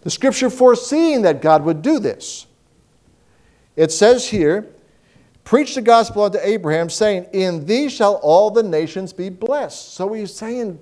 The 0.00 0.10
scripture 0.10 0.50
foreseeing 0.50 1.22
that 1.22 1.42
God 1.42 1.62
would 1.64 1.80
do 1.80 2.00
this. 2.00 2.46
It 3.76 3.92
says 3.92 4.30
here, 4.30 4.68
preach 5.44 5.74
the 5.74 5.82
gospel 5.82 6.24
unto 6.24 6.38
Abraham, 6.42 6.90
saying, 6.90 7.26
In 7.32 7.66
thee 7.66 7.88
shall 7.88 8.14
all 8.16 8.50
the 8.50 8.62
nations 8.62 9.12
be 9.12 9.28
blessed. 9.28 9.94
So 9.94 10.12
he's 10.12 10.34
saying 10.34 10.78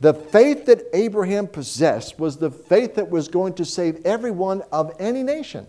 the 0.00 0.14
faith 0.14 0.66
that 0.66 0.82
Abraham 0.92 1.46
possessed 1.46 2.18
was 2.18 2.36
the 2.36 2.50
faith 2.50 2.94
that 2.96 3.08
was 3.08 3.28
going 3.28 3.54
to 3.54 3.64
save 3.64 4.04
everyone 4.04 4.62
of 4.72 4.94
any 4.98 5.22
nation, 5.22 5.66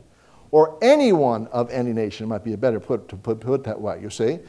or 0.52 0.78
anyone 0.82 1.48
of 1.48 1.70
any 1.72 1.94
nation, 1.94 2.28
might 2.28 2.44
be 2.44 2.54
a 2.54 2.58
better 2.58 2.80
put 2.80 3.08
to 3.10 3.16
put, 3.16 3.40
put 3.40 3.64
that 3.64 3.80
way, 3.80 4.00
you 4.02 4.10
see. 4.10 4.40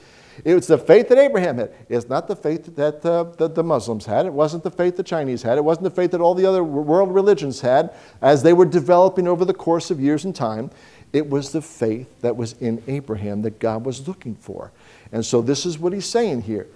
It 0.45 0.55
was 0.55 0.67
the 0.67 0.79
faith 0.79 1.09
that 1.09 1.19
Abraham 1.19 1.59
had. 1.59 1.73
It's 1.89 2.09
not 2.09 2.29
the 2.29 2.37
faith 2.37 2.77
that, 2.77 3.05
uh, 3.05 3.25
that 3.39 3.55
the 3.55 3.63
Muslims 3.63 4.05
had. 4.05 4.27
It 4.27 4.33
wasn't 4.33 4.65
the 4.65 4.71
faith 4.71 4.97
the 4.97 5.03
Chinese 5.03 5.43
had. 5.43 5.57
It 5.57 5.65
wasn't 5.65 5.85
the 5.85 5.91
faith 5.91 6.11
that 6.11 6.21
all 6.21 6.35
the 6.35 6.47
other 6.47 6.63
world 6.63 7.15
religions 7.15 7.61
had 7.61 7.95
as 8.21 8.43
they 8.43 8.53
were 8.53 8.67
developing 8.67 9.27
over 9.27 9.45
the 9.45 9.55
course 9.55 9.91
of 9.91 10.01
years 10.01 10.25
and 10.25 10.35
time. 10.35 10.71
It 11.17 11.31
was 11.31 11.51
the 11.51 11.63
faith 11.63 12.21
that 12.21 12.37
was 12.37 12.53
in 12.61 12.83
Abraham 12.87 13.41
that 13.41 13.59
God 13.59 13.87
was 13.87 14.07
looking 14.07 14.35
for. 14.35 14.71
And 15.13 15.25
so 15.25 15.41
this 15.41 15.65
is 15.65 15.79
what 15.79 15.95
he's 15.95 16.05
saying 16.05 16.43
here. 16.43 16.67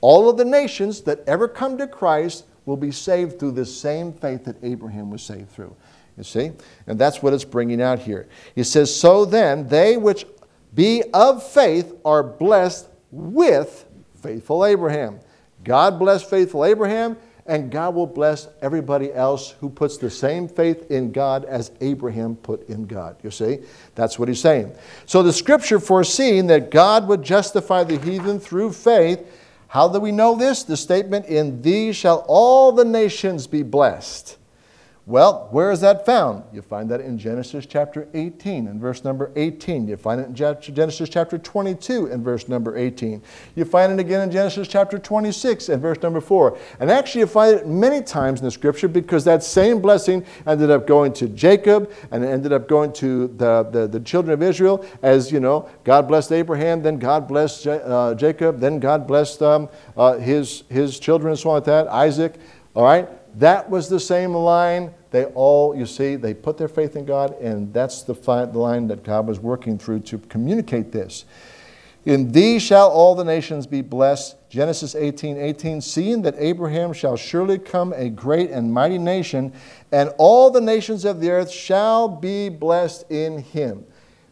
All 0.00 0.28
of 0.28 0.36
the 0.36 0.44
nations 0.44 1.02
that 1.02 1.20
ever 1.28 1.46
come 1.46 1.78
to 1.78 1.86
Christ 1.86 2.44
will 2.66 2.76
be 2.76 2.90
saved 2.90 3.38
through 3.38 3.52
the 3.52 3.64
same 3.64 4.12
faith 4.12 4.46
that 4.46 4.56
Abraham 4.64 5.12
was 5.12 5.22
saved 5.22 5.48
through. 5.50 5.76
You 6.16 6.24
see? 6.24 6.50
And 6.88 6.98
that's 6.98 7.22
what 7.22 7.34
it's 7.34 7.44
bringing 7.44 7.80
out 7.80 8.00
here. 8.00 8.26
He 8.56 8.64
says, 8.64 8.92
So 8.92 9.24
then, 9.24 9.68
they 9.68 9.96
which 9.96 10.26
be 10.74 11.04
of 11.14 11.48
faith 11.48 11.94
are 12.04 12.24
blessed 12.24 12.88
with 13.12 13.86
faithful 14.20 14.66
Abraham. 14.66 15.20
God 15.62 16.00
blessed 16.00 16.28
faithful 16.28 16.64
Abraham, 16.64 17.16
and 17.46 17.70
God 17.70 17.94
will 17.94 18.06
bless 18.06 18.48
everybody 18.62 19.12
else 19.12 19.50
who 19.60 19.68
puts 19.68 19.98
the 19.98 20.10
same 20.10 20.48
faith 20.48 20.90
in 20.90 21.12
God 21.12 21.44
as 21.44 21.70
Abraham 21.80 22.36
put 22.36 22.68
in 22.68 22.86
God. 22.86 23.16
You 23.22 23.30
see? 23.30 23.58
That's 23.94 24.18
what 24.18 24.28
he's 24.28 24.40
saying. 24.40 24.74
So 25.06 25.22
the 25.22 25.32
scripture 25.32 25.78
foreseeing 25.78 26.46
that 26.46 26.70
God 26.70 27.06
would 27.08 27.22
justify 27.22 27.84
the 27.84 27.98
heathen 27.98 28.40
through 28.40 28.72
faith 28.72 29.24
how 29.74 29.88
do 29.88 29.98
we 29.98 30.12
know 30.12 30.36
this? 30.36 30.62
The 30.62 30.76
statement, 30.76 31.26
In 31.26 31.60
thee 31.60 31.92
shall 31.92 32.24
all 32.28 32.70
the 32.70 32.84
nations 32.84 33.48
be 33.48 33.64
blessed. 33.64 34.38
Well, 35.06 35.48
where 35.50 35.70
is 35.70 35.82
that 35.82 36.06
found? 36.06 36.44
You 36.50 36.62
find 36.62 36.90
that 36.90 37.02
in 37.02 37.18
Genesis 37.18 37.66
chapter 37.66 38.08
18 38.14 38.66
and 38.66 38.80
verse 38.80 39.04
number 39.04 39.30
18. 39.36 39.86
You 39.86 39.98
find 39.98 40.18
it 40.18 40.28
in 40.28 40.34
Genesis 40.34 41.10
chapter 41.10 41.36
22 41.36 42.06
and 42.06 42.24
verse 42.24 42.48
number 42.48 42.78
18. 42.78 43.22
You 43.54 43.66
find 43.66 43.92
it 43.92 43.98
again 43.98 44.22
in 44.22 44.30
Genesis 44.30 44.66
chapter 44.66 44.98
26 44.98 45.68
and 45.68 45.82
verse 45.82 46.00
number 46.00 46.22
4. 46.22 46.56
And 46.80 46.90
actually, 46.90 47.20
you 47.20 47.26
find 47.26 47.54
it 47.54 47.66
many 47.68 48.00
times 48.00 48.40
in 48.40 48.46
the 48.46 48.50
scripture 48.50 48.88
because 48.88 49.26
that 49.26 49.42
same 49.42 49.82
blessing 49.82 50.24
ended 50.46 50.70
up 50.70 50.86
going 50.86 51.12
to 51.14 51.28
Jacob 51.28 51.92
and 52.10 52.24
it 52.24 52.28
ended 52.28 52.54
up 52.54 52.66
going 52.66 52.90
to 52.94 53.28
the, 53.28 53.64
the, 53.64 53.86
the 53.86 54.00
children 54.00 54.32
of 54.32 54.42
Israel 54.42 54.86
as, 55.02 55.30
you 55.30 55.38
know, 55.38 55.68
God 55.84 56.08
blessed 56.08 56.32
Abraham, 56.32 56.82
then 56.82 56.98
God 56.98 57.28
blessed 57.28 57.66
uh, 57.66 58.14
Jacob, 58.14 58.58
then 58.58 58.80
God 58.80 59.06
blessed 59.06 59.42
um, 59.42 59.68
uh, 59.98 60.14
his, 60.14 60.64
his 60.70 60.98
children 60.98 61.32
and 61.32 61.38
so 61.38 61.50
on 61.50 61.56
like 61.56 61.64
that, 61.64 61.88
Isaac. 61.88 62.36
All 62.74 62.84
right? 62.84 63.06
That 63.36 63.68
was 63.68 63.88
the 63.88 64.00
same 64.00 64.32
line. 64.32 64.94
They 65.10 65.24
all, 65.26 65.76
you 65.76 65.86
see, 65.86 66.16
they 66.16 66.34
put 66.34 66.56
their 66.56 66.68
faith 66.68 66.96
in 66.96 67.04
God, 67.04 67.32
and 67.40 67.72
that's 67.72 68.02
the, 68.02 68.14
fi- 68.14 68.44
the 68.44 68.58
line 68.58 68.86
that 68.88 69.02
God 69.02 69.26
was 69.26 69.40
working 69.40 69.78
through 69.78 70.00
to 70.00 70.18
communicate 70.18 70.92
this. 70.92 71.24
In 72.04 72.32
thee 72.32 72.58
shall 72.58 72.90
all 72.90 73.14
the 73.14 73.24
nations 73.24 73.66
be 73.66 73.80
blessed. 73.80 74.36
Genesis 74.50 74.94
18 74.94 75.38
18, 75.38 75.80
seeing 75.80 76.22
that 76.22 76.34
Abraham 76.38 76.92
shall 76.92 77.16
surely 77.16 77.58
come 77.58 77.92
a 77.94 78.10
great 78.10 78.50
and 78.50 78.72
mighty 78.72 78.98
nation, 78.98 79.52
and 79.90 80.12
all 80.18 80.50
the 80.50 80.60
nations 80.60 81.04
of 81.04 81.20
the 81.20 81.30
earth 81.30 81.50
shall 81.50 82.08
be 82.08 82.50
blessed 82.50 83.10
in 83.10 83.38
him. 83.38 83.84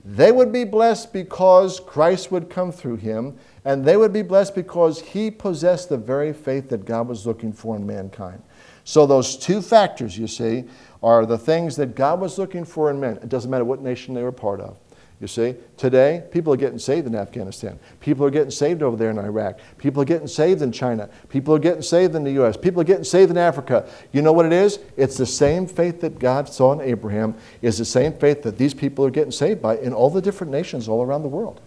They 0.04 0.32
would 0.32 0.52
be 0.52 0.64
blessed 0.64 1.12
because 1.12 1.80
Christ 1.80 2.30
would 2.30 2.50
come 2.50 2.72
through 2.72 2.96
him, 2.96 3.38
and 3.64 3.84
they 3.84 3.96
would 3.96 4.12
be 4.12 4.22
blessed 4.22 4.54
because 4.54 5.00
he 5.00 5.30
possessed 5.30 5.88
the 5.88 5.96
very 5.96 6.32
faith 6.32 6.68
that 6.70 6.84
God 6.84 7.08
was 7.08 7.26
looking 7.26 7.52
for 7.52 7.76
in 7.76 7.86
mankind. 7.86 8.42
So, 8.84 9.06
those 9.06 9.36
two 9.36 9.62
factors, 9.62 10.18
you 10.18 10.26
see, 10.26 10.64
are 11.02 11.24
the 11.24 11.38
things 11.38 11.76
that 11.76 11.94
God 11.94 12.20
was 12.20 12.38
looking 12.38 12.64
for 12.64 12.90
in 12.90 12.98
men. 12.98 13.16
It 13.16 13.28
doesn't 13.28 13.50
matter 13.50 13.64
what 13.64 13.80
nation 13.80 14.14
they 14.14 14.22
were 14.22 14.32
part 14.32 14.60
of. 14.60 14.76
You 15.20 15.28
see, 15.28 15.54
today, 15.76 16.24
people 16.32 16.52
are 16.52 16.56
getting 16.56 16.80
saved 16.80 17.06
in 17.06 17.14
Afghanistan. 17.14 17.78
People 18.00 18.26
are 18.26 18.30
getting 18.30 18.50
saved 18.50 18.82
over 18.82 18.96
there 18.96 19.10
in 19.10 19.20
Iraq. 19.20 19.60
People 19.78 20.02
are 20.02 20.04
getting 20.04 20.26
saved 20.26 20.62
in 20.62 20.72
China. 20.72 21.08
People 21.28 21.54
are 21.54 21.60
getting 21.60 21.82
saved 21.82 22.16
in 22.16 22.24
the 22.24 22.32
U.S. 22.32 22.56
People 22.56 22.80
are 22.80 22.84
getting 22.84 23.04
saved 23.04 23.30
in 23.30 23.38
Africa. 23.38 23.88
You 24.10 24.20
know 24.22 24.32
what 24.32 24.46
it 24.46 24.52
is? 24.52 24.80
It's 24.96 25.16
the 25.16 25.26
same 25.26 25.68
faith 25.68 26.00
that 26.00 26.18
God 26.18 26.48
saw 26.48 26.72
in 26.72 26.80
Abraham, 26.80 27.36
is 27.60 27.78
the 27.78 27.84
same 27.84 28.14
faith 28.14 28.42
that 28.42 28.58
these 28.58 28.74
people 28.74 29.04
are 29.04 29.10
getting 29.10 29.30
saved 29.30 29.62
by 29.62 29.76
in 29.76 29.92
all 29.92 30.10
the 30.10 30.20
different 30.20 30.52
nations 30.52 30.88
all 30.88 31.04
around 31.04 31.22
the 31.22 31.28
world. 31.28 31.60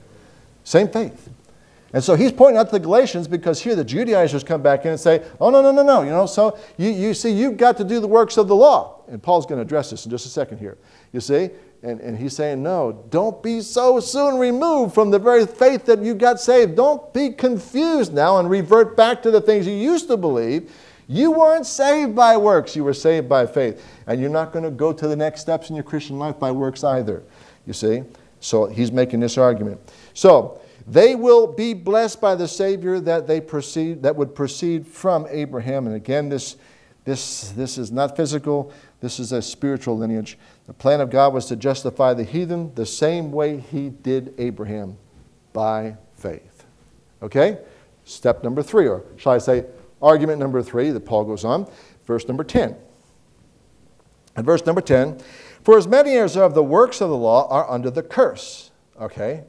Same 0.66 0.90
faith. 0.90 1.30
And 1.96 2.04
so 2.04 2.14
he's 2.14 2.34
pointing 2.34 2.58
out 2.58 2.66
to 2.66 2.72
the 2.74 2.80
Galatians 2.82 3.26
because 3.26 3.62
here 3.62 3.74
the 3.74 3.86
Judaizers 3.86 4.44
come 4.44 4.62
back 4.62 4.84
in 4.84 4.92
and 4.92 5.00
say, 5.00 5.24
oh, 5.40 5.50
no, 5.50 5.62
no, 5.62 5.72
no, 5.72 5.82
no. 5.82 6.02
You 6.02 6.10
know, 6.10 6.26
so 6.26 6.60
you, 6.76 6.90
you 6.90 7.14
see, 7.14 7.32
you've 7.32 7.56
got 7.56 7.78
to 7.78 7.86
do 7.86 8.02
the 8.02 8.08
works 8.08 8.36
of 8.36 8.50
the 8.50 8.56
law. 8.56 9.00
And 9.08 9.24
Paul's 9.24 9.46
going 9.46 9.60
to 9.60 9.62
address 9.62 9.92
this 9.92 10.04
in 10.04 10.12
just 10.12 10.26
a 10.26 10.30
second 10.30 10.58
here. 10.58 10.78
You 11.14 11.22
see? 11.22 11.52
And, 11.84 12.02
and 12.02 12.18
he's 12.18 12.36
saying, 12.36 12.62
no, 12.62 13.06
don't 13.12 13.42
be 13.42 13.62
so 13.62 14.02
soon 14.02 14.38
removed 14.38 14.94
from 14.94 15.10
the 15.10 15.18
very 15.18 15.46
faith 15.46 15.86
that 15.86 16.00
you 16.00 16.16
got 16.16 16.42
saved. 16.42 16.76
Don't 16.76 17.14
be 17.14 17.30
confused 17.30 18.14
now 18.14 18.40
and 18.40 18.50
revert 18.50 18.98
back 18.98 19.24
to 19.24 19.32
the 19.32 19.40
things 19.40 19.66
you 19.66 19.74
used 19.74 20.10
to 20.10 20.18
believe. 20.18 20.76
You 21.08 21.32
weren't 21.32 21.66
saved 21.66 22.14
by 22.14 22.36
works, 22.36 22.76
you 22.76 22.84
were 22.84 22.94
saved 22.94 23.30
by 23.30 23.46
faith. 23.46 23.82
And 24.06 24.20
you're 24.20 24.30
not 24.30 24.52
going 24.52 24.66
to 24.66 24.72
go 24.72 24.92
to 24.92 25.08
the 25.08 25.16
next 25.16 25.40
steps 25.40 25.70
in 25.70 25.78
your 25.78 25.86
Christian 25.86 26.20
life 26.20 26.38
by 26.40 26.52
works 26.52 26.84
either. 26.84 27.24
You 27.66 27.72
see? 27.72 28.04
So 28.42 28.66
he's 28.66 28.92
making 28.92 29.22
this 29.22 29.38
argument. 29.38 29.80
So, 30.14 30.60
they 30.88 31.16
will 31.16 31.48
be 31.48 31.74
blessed 31.74 32.22
by 32.22 32.36
the 32.36 32.48
Savior 32.48 33.00
that 33.00 33.28
they 33.28 33.42
proceed 33.42 34.04
that 34.04 34.16
would 34.16 34.36
proceed 34.36 34.86
from 34.86 35.26
Abraham. 35.30 35.88
And 35.88 35.96
again, 35.96 36.30
this, 36.30 36.58
this, 37.06 37.52
this 37.52 37.78
is 37.78 37.92
not 37.92 38.16
physical, 38.16 38.72
this 39.02 39.20
is 39.20 39.32
a 39.32 39.42
spiritual 39.42 39.98
lineage. 39.98 40.38
The 40.68 40.74
plan 40.74 41.02
of 41.02 41.10
God 41.10 41.34
was 41.34 41.46
to 41.48 41.56
justify 41.56 42.14
the 42.14 42.24
heathen 42.24 42.74
the 42.76 42.86
same 42.86 43.32
way 43.32 43.60
he 43.60 43.90
did 43.90 44.36
Abraham 44.38 44.98
by 45.54 45.98
faith. 46.16 46.66
Okay? 47.22 47.60
Step 48.04 48.44
number 48.44 48.62
three, 48.62 48.88
or 48.88 49.04
shall 49.18 49.34
I 49.34 49.40
say, 49.40 49.66
argument 50.02 50.40
number 50.40 50.62
three 50.62 50.92
that 50.92 51.06
Paul 51.06 51.24
goes 51.24 51.44
on, 51.44 51.68
verse 52.06 52.28
number 52.28 52.44
10. 52.44 52.76
And 54.36 54.46
verse 54.46 54.66
number 54.66 54.82
10 54.82 55.20
For 55.64 55.78
as 55.78 55.88
many 55.88 56.18
as 56.18 56.38
are 56.38 56.44
of 56.44 56.54
the 56.54 56.64
works 56.64 57.02
of 57.02 57.10
the 57.10 57.18
law 57.18 57.48
are 57.50 57.70
under 57.70 57.90
the 57.90 58.04
curse. 58.04 58.70
Okay? 59.02 59.44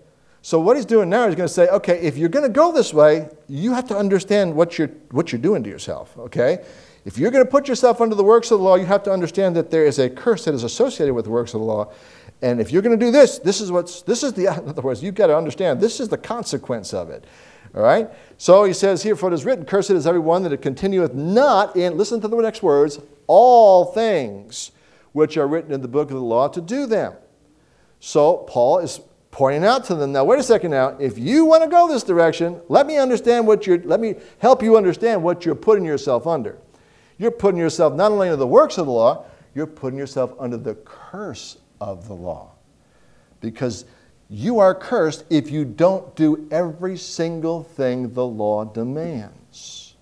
So 0.47 0.61
what 0.61 0.77
he's 0.77 0.87
doing 0.87 1.11
now 1.11 1.27
is 1.27 1.35
going 1.35 1.49
to 1.49 1.53
say, 1.53 1.67
okay, 1.71 1.99
if 1.99 2.17
you're 2.17 2.29
going 2.29 2.45
to 2.45 2.49
go 2.49 2.71
this 2.71 2.95
way, 2.95 3.29
you 3.49 3.73
have 3.73 3.89
to 3.89 3.97
understand 3.97 4.55
what 4.55 4.79
you're, 4.79 4.87
what 5.11 5.33
you're 5.33 5.41
doing 5.41 5.65
to 5.65 5.69
yourself, 5.69 6.17
okay? 6.17 6.65
If 7.05 7.19
you're 7.19 7.33
going 7.33 7.45
to 7.45 7.51
put 7.51 7.67
yourself 7.67 8.01
under 8.01 8.15
the 8.15 8.23
works 8.23 8.53
of 8.53 8.61
the 8.61 8.65
law, 8.65 8.77
you 8.77 8.87
have 8.87 9.03
to 9.03 9.11
understand 9.11 9.57
that 9.57 9.73
there 9.73 9.85
is 9.85 9.99
a 9.99 10.09
curse 10.09 10.45
that 10.45 10.55
is 10.55 10.63
associated 10.63 11.15
with 11.15 11.25
the 11.25 11.33
works 11.33 11.53
of 11.55 11.63
the 11.63 11.67
law. 11.67 11.93
And 12.43 12.61
if 12.61 12.71
you're 12.71 12.81
going 12.81 12.97
to 12.97 13.05
do 13.05 13.11
this, 13.11 13.41
this 13.41 13.61
is 13.61 13.73
what's, 13.73 14.03
this 14.03 14.23
is 14.23 14.35
the, 14.35 14.43
in 14.63 14.69
other 14.69 14.83
words, 14.83 15.03
you've 15.03 15.17
got 15.17 15.27
to 15.27 15.37
understand, 15.37 15.81
this 15.81 15.99
is 15.99 16.11
the 16.11 16.17
consequence 16.17 16.95
of 16.95 17.11
it. 17.11 17.25
All 17.75 17.83
right? 17.83 18.09
So 18.39 18.63
he 18.63 18.73
says 18.73 19.03
here, 19.03 19.17
for 19.17 19.29
it 19.33 19.35
is 19.35 19.45
written, 19.45 19.65
Cursed 19.65 19.91
is 19.91 20.07
everyone 20.07 20.45
that 20.45 20.57
continueth 20.63 21.13
not 21.13 21.75
in, 21.75 21.99
listen 21.99 22.21
to 22.21 22.29
the 22.29 22.37
next 22.37 22.63
words, 22.63 23.01
all 23.27 23.87
things 23.87 24.71
which 25.11 25.37
are 25.37 25.49
written 25.49 25.73
in 25.73 25.83
the 25.83 25.89
book 25.89 26.11
of 26.11 26.17
the 26.17 26.23
law 26.23 26.47
to 26.47 26.61
do 26.61 26.87
them. 26.87 27.15
So 27.99 28.45
Paul 28.49 28.79
is 28.79 29.01
pointing 29.37 29.67
out 29.67 29.85
to 29.85 29.95
them, 29.95 30.13
now 30.13 30.25
wait 30.25 30.39
a 30.39 30.43
second 30.43 30.71
now, 30.71 30.97
if 30.99 31.19
you 31.19 31.45
want 31.45 31.63
to 31.63 31.69
go 31.69 31.87
this 31.87 32.03
direction, 32.03 32.59
let 32.71 32.87
me 32.87 32.97
understand 32.97 33.47
what 33.47 33.67
you're, 33.67 33.77
let 33.83 34.01
me 34.01 34.15
help 34.39 34.63
you 34.63 34.79
understand 34.79 35.23
what 35.23 35.45
you're 35.45 35.55
putting 35.55 35.85
yourself 35.85 36.27
under. 36.27 36.57
You're 37.19 37.31
putting 37.31 37.61
yourself 37.61 37.93
not 37.93 38.13
only 38.13 38.29
under 38.29 38.39
the 38.39 38.47
works 38.47 38.79
of 38.79 38.87
the 38.87 38.93
law, 38.93 39.27
you're 39.55 39.67
putting 39.67 39.99
yourself 39.99 40.33
under 40.39 40.57
the 40.57 40.75
curse 40.87 41.59
of 41.83 42.09
the 42.09 42.15
law. 42.15 42.53
Because 43.43 43.85
you 44.31 44.59
are 44.59 44.75
cursed 44.75 45.27
if 45.29 45.51
you 45.51 45.67
don't 45.67 46.17
do 46.17 46.49
every 46.51 46.97
single 46.97 47.63
thing 47.63 48.15
the 48.15 48.25
law 48.25 48.65
demands. 48.65 49.97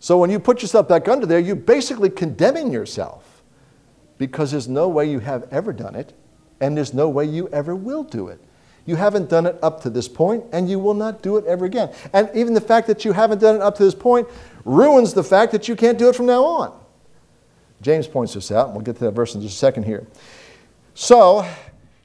So 0.00 0.18
when 0.18 0.28
you 0.28 0.38
put 0.38 0.60
yourself 0.60 0.86
back 0.86 1.08
under 1.08 1.24
there, 1.24 1.38
you're 1.38 1.56
basically 1.56 2.10
condemning 2.10 2.70
yourself 2.70 3.33
because 4.18 4.50
there's 4.50 4.68
no 4.68 4.88
way 4.88 5.10
you 5.10 5.18
have 5.20 5.48
ever 5.50 5.72
done 5.72 5.94
it, 5.94 6.12
and 6.60 6.76
there's 6.76 6.94
no 6.94 7.08
way 7.08 7.24
you 7.24 7.48
ever 7.48 7.74
will 7.74 8.04
do 8.04 8.28
it. 8.28 8.40
You 8.86 8.96
haven't 8.96 9.30
done 9.30 9.46
it 9.46 9.58
up 9.62 9.82
to 9.82 9.90
this 9.90 10.08
point, 10.08 10.44
and 10.52 10.68
you 10.68 10.78
will 10.78 10.94
not 10.94 11.22
do 11.22 11.36
it 11.36 11.44
ever 11.46 11.64
again. 11.64 11.92
And 12.12 12.28
even 12.34 12.52
the 12.54 12.60
fact 12.60 12.86
that 12.88 13.04
you 13.04 13.12
haven't 13.12 13.40
done 13.40 13.56
it 13.56 13.62
up 13.62 13.76
to 13.76 13.84
this 13.84 13.94
point 13.94 14.28
ruins 14.64 15.14
the 15.14 15.24
fact 15.24 15.52
that 15.52 15.68
you 15.68 15.76
can't 15.76 15.98
do 15.98 16.08
it 16.08 16.14
from 16.16 16.26
now 16.26 16.44
on. 16.44 16.80
James 17.80 18.06
points 18.06 18.34
this 18.34 18.50
out, 18.50 18.66
and 18.66 18.74
we'll 18.74 18.84
get 18.84 18.96
to 18.96 19.04
that 19.04 19.12
verse 19.12 19.34
in 19.34 19.40
just 19.40 19.54
a 19.54 19.58
second 19.58 19.84
here. 19.84 20.06
So, 20.94 21.48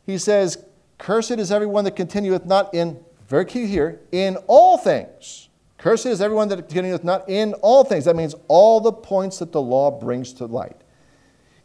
he 0.05 0.17
says, 0.17 0.63
Cursed 0.97 1.31
is 1.31 1.51
everyone 1.51 1.85
that 1.85 1.95
continueth 1.95 2.45
not 2.45 2.73
in, 2.73 2.99
very 3.27 3.45
key 3.45 3.65
here, 3.65 4.01
in 4.11 4.37
all 4.47 4.77
things. 4.77 5.49
Cursed 5.77 6.07
is 6.07 6.21
everyone 6.21 6.49
that 6.49 6.57
continueth 6.57 7.03
not 7.03 7.29
in 7.29 7.53
all 7.55 7.83
things. 7.85 8.05
That 8.05 8.15
means 8.15 8.35
all 8.49 8.81
the 8.81 8.91
points 8.91 9.39
that 9.39 9.53
the 9.53 9.61
law 9.61 9.91
brings 9.91 10.33
to 10.33 10.45
light. 10.45 10.75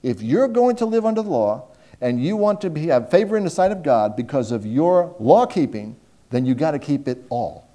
If 0.05 0.21
you're 0.21 0.49
going 0.49 0.77
to 0.77 0.85
live 0.85 1.07
under 1.07 1.23
the 1.23 1.31
law 1.31 1.69
and 1.99 2.23
you 2.23 2.37
want 2.37 2.61
to 2.61 2.69
be, 2.71 2.89
have 2.89 3.11
favor 3.11 3.39
in 3.39 3.43
the 3.43 3.51
sight 3.51 3.73
of 3.73 3.83
God 3.83 4.15
because 4.15 4.53
of 4.53 4.67
your 4.67 5.17
law 5.19 5.47
keeping, 5.47 5.97
then 6.29 6.45
you 6.45 6.55
got 6.55 6.73
to 6.73 6.79
keep 6.79 7.09
it 7.09 7.25
all. 7.31 7.67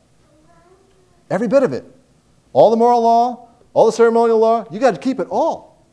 Every 1.31 1.47
bit 1.47 1.63
of 1.63 1.73
it. 1.73 1.83
All 2.53 2.69
the 2.69 2.77
moral 2.77 3.01
law, 3.01 3.49
all 3.73 3.87
the 3.87 3.91
ceremonial 3.91 4.37
law, 4.37 4.65
you 4.71 4.79
got 4.79 4.93
to 4.93 4.99
keep 4.99 5.19
it 5.19 5.27
all. 5.31 5.83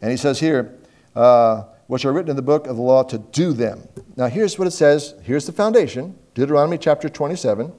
And 0.00 0.10
he 0.10 0.16
says 0.16 0.40
here, 0.40 0.74
uh, 1.14 1.64
which 1.86 2.06
are 2.06 2.14
written 2.14 2.30
in 2.30 2.36
the 2.36 2.42
book 2.42 2.66
of 2.66 2.76
the 2.76 2.82
law 2.82 3.02
to 3.02 3.18
do 3.18 3.52
them. 3.52 3.86
Now, 4.16 4.28
here's 4.28 4.58
what 4.58 4.66
it 4.66 4.70
says. 4.70 5.14
Here's 5.22 5.44
the 5.44 5.52
foundation 5.52 6.18
Deuteronomy 6.32 6.78
chapter 6.78 7.10
27 7.10 7.70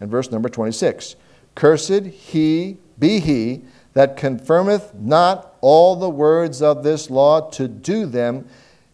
and 0.00 0.10
verse 0.10 0.30
number 0.30 0.48
26. 0.48 1.16
Cursed 1.54 2.06
he 2.06 2.78
be 2.98 3.20
he 3.20 3.62
that 3.94 4.16
confirmeth 4.16 4.94
not 4.94 5.56
all 5.60 5.96
the 5.96 6.08
words 6.08 6.62
of 6.62 6.82
this 6.82 7.10
law 7.10 7.50
to 7.50 7.68
do 7.68 8.06
them, 8.06 8.48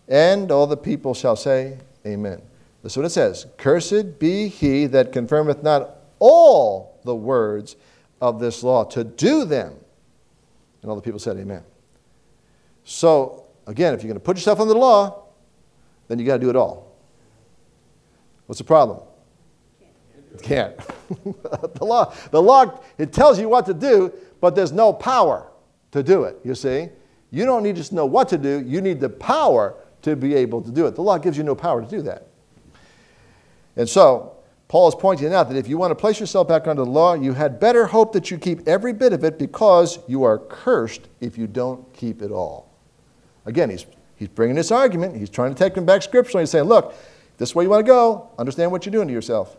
and 0.08 0.50
all 0.50 0.66
the 0.66 0.76
people 0.76 1.14
shall 1.14 1.36
say, 1.36 1.78
Amen. 2.06 2.40
That's 2.82 2.96
what 2.96 3.04
it 3.06 3.10
says. 3.10 3.46
Cursed 3.56 4.18
be 4.18 4.48
he 4.48 4.86
that 4.86 5.12
confirmeth 5.12 5.62
not 5.62 5.96
all 6.18 6.98
the 7.04 7.14
words 7.14 7.76
of 8.20 8.40
this 8.40 8.62
law 8.62 8.84
to 8.84 9.04
do 9.04 9.44
them. 9.44 9.74
And 10.82 10.90
all 10.90 10.96
the 10.96 11.02
people 11.02 11.20
said, 11.20 11.36
Amen. 11.36 11.62
So, 12.84 13.44
again, 13.66 13.94
if 13.94 14.02
you're 14.02 14.08
going 14.08 14.20
to 14.20 14.24
put 14.24 14.36
yourself 14.36 14.60
under 14.60 14.72
the 14.72 14.80
law, 14.80 15.24
then 16.08 16.18
you 16.18 16.24
got 16.24 16.34
to 16.34 16.40
do 16.40 16.50
it 16.50 16.56
all. 16.56 16.96
What's 18.46 18.58
the 18.58 18.64
problem? 18.64 19.00
Can't. 20.42 20.76
the 21.24 21.84
law, 21.84 22.14
the 22.30 22.40
law, 22.40 22.80
it 22.98 23.12
tells 23.12 23.38
you 23.38 23.48
what 23.48 23.66
to 23.66 23.74
do, 23.74 24.12
but 24.40 24.54
there's 24.54 24.72
no 24.72 24.92
power 24.92 25.50
to 25.92 26.02
do 26.02 26.24
it, 26.24 26.38
you 26.44 26.54
see? 26.54 26.88
You 27.30 27.44
don't 27.44 27.62
need 27.62 27.76
to 27.76 27.94
know 27.94 28.06
what 28.06 28.28
to 28.30 28.38
do, 28.38 28.60
you 28.60 28.80
need 28.80 29.00
the 29.00 29.08
power 29.08 29.74
to 30.02 30.16
be 30.16 30.34
able 30.34 30.62
to 30.62 30.70
do 30.70 30.86
it. 30.86 30.94
The 30.94 31.02
law 31.02 31.18
gives 31.18 31.36
you 31.36 31.44
no 31.44 31.54
power 31.54 31.82
to 31.82 31.88
do 31.88 32.02
that. 32.02 32.28
And 33.76 33.88
so, 33.88 34.34
Paul 34.68 34.88
is 34.88 34.94
pointing 34.94 35.32
out 35.32 35.48
that 35.48 35.56
if 35.56 35.66
you 35.66 35.78
want 35.78 35.92
to 35.92 35.94
place 35.94 36.20
yourself 36.20 36.46
back 36.46 36.66
under 36.66 36.84
the 36.84 36.90
law, 36.90 37.14
you 37.14 37.32
had 37.32 37.58
better 37.58 37.86
hope 37.86 38.12
that 38.12 38.30
you 38.30 38.36
keep 38.36 38.68
every 38.68 38.92
bit 38.92 39.14
of 39.14 39.24
it 39.24 39.38
because 39.38 39.98
you 40.06 40.24
are 40.24 40.38
cursed 40.38 41.08
if 41.20 41.38
you 41.38 41.46
don't 41.46 41.90
keep 41.94 42.20
it 42.20 42.30
all. 42.30 42.70
Again, 43.46 43.70
he's, 43.70 43.86
he's 44.16 44.28
bringing 44.28 44.56
this 44.56 44.70
argument. 44.70 45.16
He's 45.16 45.30
trying 45.30 45.54
to 45.54 45.58
take 45.58 45.74
them 45.74 45.86
back 45.86 46.02
scripturally. 46.02 46.42
He's 46.42 46.50
saying, 46.50 46.66
look, 46.66 46.94
this 47.38 47.54
way 47.54 47.64
you 47.64 47.70
want 47.70 47.86
to 47.86 47.90
go. 47.90 48.30
Understand 48.38 48.70
what 48.70 48.84
you're 48.84 48.92
doing 48.92 49.08
to 49.08 49.14
yourself. 49.14 49.56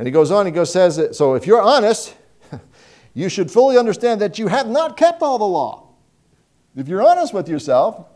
And 0.00 0.06
he 0.06 0.12
goes 0.12 0.30
on, 0.30 0.46
he 0.46 0.52
goes, 0.52 0.72
says, 0.72 0.96
that, 0.96 1.14
so 1.14 1.34
if 1.34 1.46
you're 1.46 1.60
honest, 1.60 2.14
you 3.14 3.28
should 3.28 3.50
fully 3.50 3.76
understand 3.76 4.18
that 4.22 4.38
you 4.38 4.48
have 4.48 4.66
not 4.66 4.96
kept 4.96 5.20
all 5.20 5.36
the 5.36 5.44
law. 5.44 5.88
If 6.74 6.88
you're 6.88 7.06
honest 7.06 7.34
with 7.34 7.50
yourself, 7.50 8.06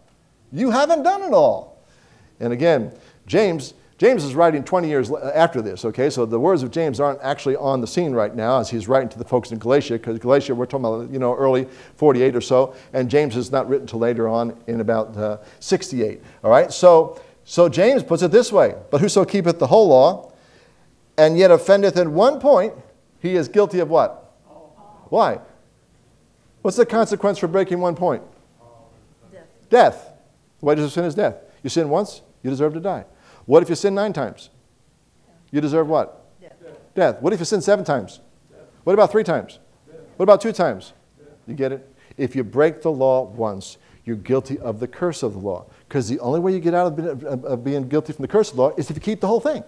you 0.51 0.71
haven't 0.71 1.03
done 1.03 1.21
it 1.21 1.35
all. 1.35 1.85
And 2.41 2.55
again, 2.55 2.91
James, 3.27 3.75
James 3.99 4.25
is 4.25 4.35
writing 4.35 4.65
20 4.65 4.89
years 4.89 5.13
after 5.13 5.61
this, 5.61 5.85
okay? 5.85 6.09
So 6.09 6.25
the 6.25 6.41
words 6.41 6.63
of 6.63 6.71
James 6.71 7.01
aren't 7.01 7.21
actually 7.21 7.57
on 7.57 7.83
the 7.83 7.87
scene 7.87 8.13
right 8.13 8.35
now 8.35 8.61
as 8.61 8.71
he's 8.71 8.89
writing 8.89 9.11
to 9.11 9.19
the 9.19 9.25
folks 9.27 9.53
in 9.53 9.59
Galatia, 9.59 9.99
because 9.99 10.19
Galatia, 10.19 10.55
we're 10.55 10.65
talking 10.65 10.87
about, 10.87 11.11
you 11.11 11.19
know, 11.19 11.37
early 11.37 11.69
48 11.97 12.35
or 12.35 12.41
so, 12.41 12.75
and 12.95 13.11
James 13.11 13.37
is 13.37 13.53
not 13.53 13.69
written 13.69 13.87
till 13.87 13.99
later 13.99 14.27
on 14.27 14.57
in 14.69 14.81
about 14.81 15.15
uh, 15.19 15.37
68, 15.61 16.23
all 16.43 16.51
right? 16.51 16.73
So 16.73 17.21
so 17.45 17.69
James 17.69 18.03
puts 18.03 18.23
it 18.23 18.31
this 18.31 18.51
way 18.51 18.75
But 18.91 19.03
whoso 19.03 19.27
keepeth 19.27 19.59
the 19.59 19.67
whole 19.67 19.89
law, 19.89 20.33
and 21.17 21.39
yet 21.39 21.51
offendeth 21.51 21.97
in 21.97 22.15
one 22.15 22.41
point, 22.41 22.75
he 23.21 23.37
is 23.37 23.49
guilty 23.49 23.79
of 23.81 23.89
what? 23.89 24.33
Why? 25.09 25.41
What's 26.63 26.77
the 26.77 26.87
consequence 26.87 27.39
for 27.39 27.47
breaking 27.47 27.81
one 27.81 27.95
point? 27.95 28.23
Death. 29.33 29.47
Death. 29.71 30.11
The 30.61 30.67
wages 30.67 30.85
of 30.85 30.93
sin 30.93 31.05
is 31.05 31.15
death. 31.15 31.37
You 31.63 31.71
sin 31.71 31.89
once, 31.89 32.23
you 32.43 32.51
deserve 32.51 32.75
to 32.75 32.81
die. 32.81 33.05
What 33.47 33.63
if 33.63 33.69
you 33.69 33.75
sin 33.75 33.95
nine 33.95 34.13
times? 34.13 34.51
You 35.51 35.61
deserve 35.61 35.89
what? 35.89 36.25
Death. 36.41 36.53
Death. 36.95 37.21
What 37.21 37.33
if 37.33 37.39
you 37.39 37.45
sin 37.45 37.61
seven 37.61 37.85
times? 37.85 38.21
Death. 38.51 38.61
What 38.85 38.95
about 38.95 39.13
three 39.13 39.25
times? 39.25 39.59
Death. 39.87 40.01
What 40.17 40.25
about 40.25 40.41
two 40.41 40.53
times? 40.53 40.95
You 41.47 41.55
get 41.55 41.73
it? 41.73 41.89
If 42.17 42.35
you 42.35 42.45
break 42.45 42.83
the 42.83 42.91
law 42.91 43.25
once, 43.25 43.77
you're 44.05 44.17
guilty 44.17 44.59
of 44.59 44.81
the 44.81 44.89
curse 44.89 45.23
of 45.23 45.35
the 45.35 45.39
law. 45.39 45.67
Because 45.89 46.09
the 46.09 46.19
only 46.21 46.41
way 46.41 46.53
you 46.53 46.61
get 46.61 46.75
out 46.75 46.99
of 46.99 47.65
being 47.65 47.89
guilty 47.89 48.13
from 48.13 48.23
the 48.23 48.29
curse 48.29 48.51
of 48.51 48.57
the 48.57 48.63
law 48.63 48.71
is 48.77 48.91
if 48.91 48.97
you 48.97 49.03
keep 49.03 49.21
the 49.21 49.27
whole 49.27 49.41
thing. 49.41 49.65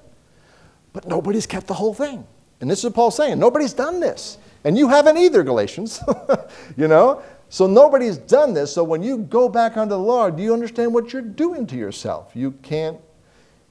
But 0.97 1.07
nobody's 1.07 1.47
kept 1.47 1.67
the 1.67 1.75
whole 1.75 1.93
thing. 1.93 2.27
And 2.63 2.71
this 2.71 2.79
is 2.79 2.85
what 2.87 2.95
Paul's 2.95 3.17
saying. 3.19 3.39
Nobody's 3.39 3.75
done 3.75 4.01
this. 4.01 4.39
And 4.65 4.79
you 4.79 4.89
haven't 4.89 5.19
either, 5.19 5.43
Galatians. 5.43 6.01
you 6.79 6.89
know? 6.89 7.23
So 7.51 7.67
nobody's 7.67 8.17
done 8.17 8.55
this. 8.55 8.73
So 8.73 8.83
when 8.83 9.03
you 9.03 9.19
go 9.19 9.47
back 9.51 9.77
under 9.77 9.95
the 9.95 10.01
law, 10.01 10.31
do 10.31 10.43
you 10.43 10.55
understand 10.55 10.95
what 10.95 11.13
you're 11.13 11.21
doing 11.21 11.67
to 11.67 11.77
yourself? 11.77 12.31
You 12.33 12.53
can't, 12.63 12.97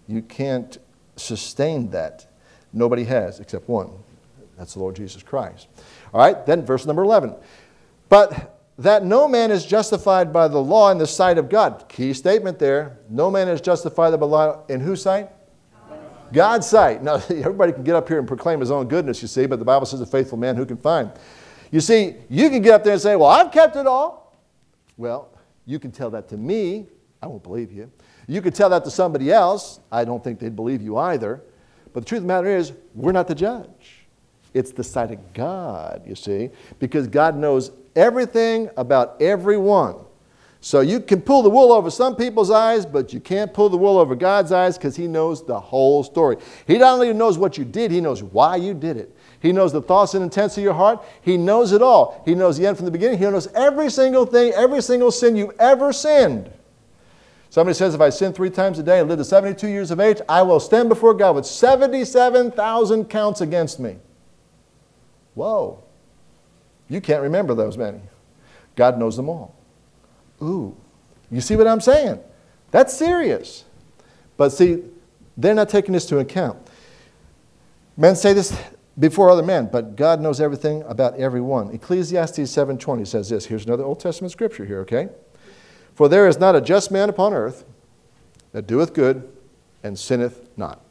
you 0.08 0.22
can't 0.22 0.78
sustain 1.16 1.90
that. 1.90 2.28
Nobody 2.72 3.06
has 3.06 3.40
except 3.40 3.68
one. 3.68 3.90
That's 4.56 4.76
the 4.76 4.80
Lord 4.82 4.96
Jesus 4.96 5.24
Christ. 5.24 5.68
All 6.14 6.22
right, 6.22 6.46
then 6.46 6.64
verse 6.64 6.86
number 6.86 7.02
11. 7.02 7.34
But 8.08 8.56
that 8.78 9.04
no 9.04 9.28
man 9.28 9.50
is 9.50 9.66
justified 9.66 10.32
by 10.32 10.48
the 10.48 10.62
law 10.62 10.92
in 10.92 11.00
the 11.00 11.08
sight 11.08 11.40
of 11.40 11.50
God. 11.50 11.86
Key 11.90 12.14
statement 12.14 12.60
there. 12.60 13.00
No 13.10 13.32
man 13.32 13.48
is 13.48 13.62
justified 13.62 14.12
by 14.12 14.18
the 14.18 14.28
law 14.28 14.64
in 14.70 14.80
whose 14.80 15.02
sight? 15.02 15.32
God's 16.34 16.68
sight. 16.68 17.04
Now, 17.04 17.16
everybody 17.30 17.72
can 17.72 17.84
get 17.84 17.96
up 17.96 18.08
here 18.08 18.20
and 18.20 18.28
proclaim 18.28 18.60
his 18.60 18.72
own 18.72 18.88
goodness, 18.88 19.22
you 19.22 19.28
see, 19.28 19.46
but 19.46 19.60
the 19.60 19.66
Bible 19.66 19.86
says 19.86 20.02
a 20.02 20.06
faithful 20.06 20.38
man 20.38 20.56
who 20.56 20.66
can 20.66 20.78
find. 20.78 21.12
You 21.72 21.82
see, 21.82 22.16
you 22.30 22.50
can 22.50 22.62
get 22.62 22.74
up 22.74 22.84
there 22.84 22.94
and 22.94 23.02
say, 23.02 23.16
Well, 23.16 23.30
I've 23.30 23.52
kept 23.52 23.76
it 23.76 23.88
all. 23.88 24.38
Well, 24.98 25.30
you 25.66 25.80
can 25.80 25.92
tell 25.92 26.10
that 26.12 26.30
to 26.30 26.38
me. 26.38 26.88
I 27.22 27.28
won't 27.28 27.44
believe 27.44 27.72
you. 27.72 27.92
You 28.28 28.42
could 28.42 28.56
tell 28.56 28.70
that 28.70 28.84
to 28.86 28.92
somebody 28.92 29.32
else. 29.32 29.80
I 29.92 30.06
don't 30.06 30.24
think 30.24 30.40
they'd 30.40 30.56
believe 30.56 30.82
you 30.82 30.98
either. 30.98 31.42
But 31.94 32.02
the 32.02 32.10
truth 32.10 32.20
of 32.20 32.24
the 32.24 32.28
matter 32.28 32.48
is, 32.48 32.74
we're 32.94 33.12
not 33.12 33.28
the 33.28 33.36
judge. 33.36 34.06
It's 34.54 34.72
the 34.72 34.84
sight 34.84 35.12
of 35.12 35.34
God, 35.34 36.04
you 36.06 36.16
see, 36.16 36.50
because 36.80 37.08
God 37.08 37.36
knows 37.36 37.72
everything 37.96 38.70
about 38.78 39.22
everyone. 39.22 40.05
So 40.65 40.82
you 40.82 40.99
can 40.99 41.21
pull 41.21 41.43
the 41.43 41.49
wool 41.49 41.71
over 41.71 41.91
some 41.91 42.15
people's 42.15 42.49
eyes, 42.49 42.88
but 42.88 43.13
you 43.13 43.19
can't 43.19 43.54
pull 43.54 43.69
the 43.69 43.78
wool 43.78 43.99
over 43.99 44.15
God's 44.15 44.51
eyes 44.51 44.80
because 44.80 44.95
He 44.95 45.06
knows 45.06 45.45
the 45.45 45.60
whole 45.60 46.04
story. 46.04 46.38
He 46.65 46.80
not 46.80 46.93
only 46.93 47.13
knows 47.13 47.38
what 47.38 47.56
you 47.56 47.63
did, 47.63 47.91
He 47.91 48.01
knows 48.01 48.23
why 48.23 48.56
you 48.56 48.73
did 48.73 48.97
it. 48.97 49.15
He 49.39 49.51
knows 49.51 49.71
the 49.71 49.82
thoughts 49.84 50.15
and 50.15 50.23
intents 50.23 50.58
of 50.58 50.63
your 50.63 50.73
heart. 50.73 51.06
He 51.21 51.38
knows 51.38 51.71
it 51.71 51.84
all. 51.84 52.23
He 52.25 52.34
knows 52.34 52.58
the 52.58 52.65
end 52.65 52.78
from 52.78 52.86
the 52.86 52.91
beginning. 52.91 53.19
He 53.19 53.25
knows 53.25 53.45
every 53.54 53.91
single 53.91 54.25
thing, 54.25 54.54
every 54.54 54.82
single 54.82 55.12
sin 55.12 55.36
you've 55.36 55.56
ever 55.60 55.93
sinned. 55.93 56.51
Somebody 57.51 57.75
says, 57.75 57.93
if 57.93 58.01
I 58.01 58.10
sin 58.10 58.34
three 58.34 58.49
times 58.49 58.80
a 58.80 58.84
day 58.84 58.99
and 58.99 59.08
live 59.08 59.19
to 59.19 59.23
72 59.23 59.67
years 59.67 59.91
of 59.91 59.99
age, 59.99 60.19
I 60.28 60.41
will 60.41 60.60
stand 60.60 60.89
before 60.89 61.13
God 61.13 61.36
with 61.36 61.45
77,000 61.45 63.06
counts 63.06 63.39
against 63.39 63.80
me. 63.80 63.97
Whoa. 65.36 65.84
You 66.89 67.01
can't 67.01 67.21
remember 67.21 67.54
those 67.54 67.78
many. 67.78 68.01
God 68.75 68.97
knows 68.97 69.15
them 69.15 69.30
all. 69.30 69.55
Ooh, 70.41 70.76
you 71.32 71.41
see 71.41 71.56
what 71.56 71.67
I'm 71.67 71.82
saying? 71.82 72.19
That's 72.71 72.95
serious. 72.95 73.65
But 74.38 74.50
see, 74.50 74.84
they're 75.38 75.54
not 75.54 75.69
taking 75.69 75.93
this 75.93 76.06
to 76.08 76.19
account. 76.19 76.58
Men 77.98 78.15
say 78.15 78.34
this 78.34 78.58
before 78.98 79.30
other 79.30 79.43
men, 79.43 79.69
but 79.71 79.95
God 79.95 80.21
knows 80.21 80.39
everything 80.39 80.84
about 80.84 81.15
everyone. 81.15 81.69
Ecclesiastes 81.71 82.39
7:20 82.39 83.06
says 83.06 83.30
this. 83.30 83.45
Here's 83.45 83.65
another 83.65 83.84
Old 83.84 84.00
Testament 84.00 84.32
scripture 84.32 84.65
here, 84.65 84.80
okay? 84.82 85.10
For 85.93 86.10
there 86.10 86.28
is 86.28 86.39
not 86.39 86.56
a 86.56 86.62
just 86.62 86.91
man 86.91 87.10
upon 87.10 87.34
earth 87.34 87.63
that 88.52 88.67
doeth 88.67 88.93
good 88.93 89.30
and 89.84 89.98
sinneth 89.98 90.48
not. 90.58 90.82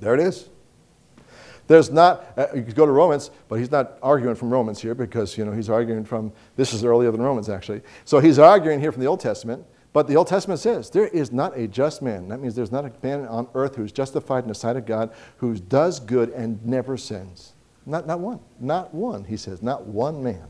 There 0.00 0.14
it 0.14 0.20
is. 0.20 0.48
There's 1.68 1.90
not, 1.90 2.24
uh, 2.36 2.46
you 2.54 2.62
could 2.62 2.74
go 2.74 2.86
to 2.86 2.92
Romans, 2.92 3.30
but 3.48 3.56
he's 3.56 3.70
not 3.70 3.98
arguing 4.02 4.34
from 4.34 4.50
Romans 4.50 4.80
here 4.80 4.94
because, 4.94 5.36
you 5.36 5.44
know, 5.44 5.52
he's 5.52 5.68
arguing 5.68 6.02
from, 6.04 6.32
this 6.56 6.72
is 6.72 6.82
earlier 6.82 7.12
than 7.12 7.22
Romans 7.22 7.48
actually. 7.48 7.82
So 8.06 8.18
he's 8.18 8.38
arguing 8.38 8.80
here 8.80 8.90
from 8.90 9.02
the 9.02 9.06
Old 9.06 9.20
Testament, 9.20 9.64
but 9.92 10.08
the 10.08 10.16
Old 10.16 10.28
Testament 10.28 10.60
says 10.60 10.88
there 10.90 11.08
is 11.08 11.30
not 11.30 11.56
a 11.56 11.68
just 11.68 12.00
man. 12.00 12.28
That 12.28 12.40
means 12.40 12.54
there's 12.54 12.72
not 12.72 12.86
a 12.86 12.92
man 13.02 13.26
on 13.26 13.48
earth 13.54 13.76
who's 13.76 13.92
justified 13.92 14.44
in 14.44 14.48
the 14.48 14.54
sight 14.54 14.76
of 14.76 14.86
God 14.86 15.12
who 15.36 15.56
does 15.56 16.00
good 16.00 16.30
and 16.30 16.64
never 16.64 16.96
sins. 16.96 17.52
Not, 17.84 18.06
not 18.06 18.20
one. 18.20 18.40
Not 18.58 18.94
one, 18.94 19.24
he 19.24 19.36
says. 19.36 19.62
Not 19.62 19.86
one 19.86 20.22
man. 20.22 20.46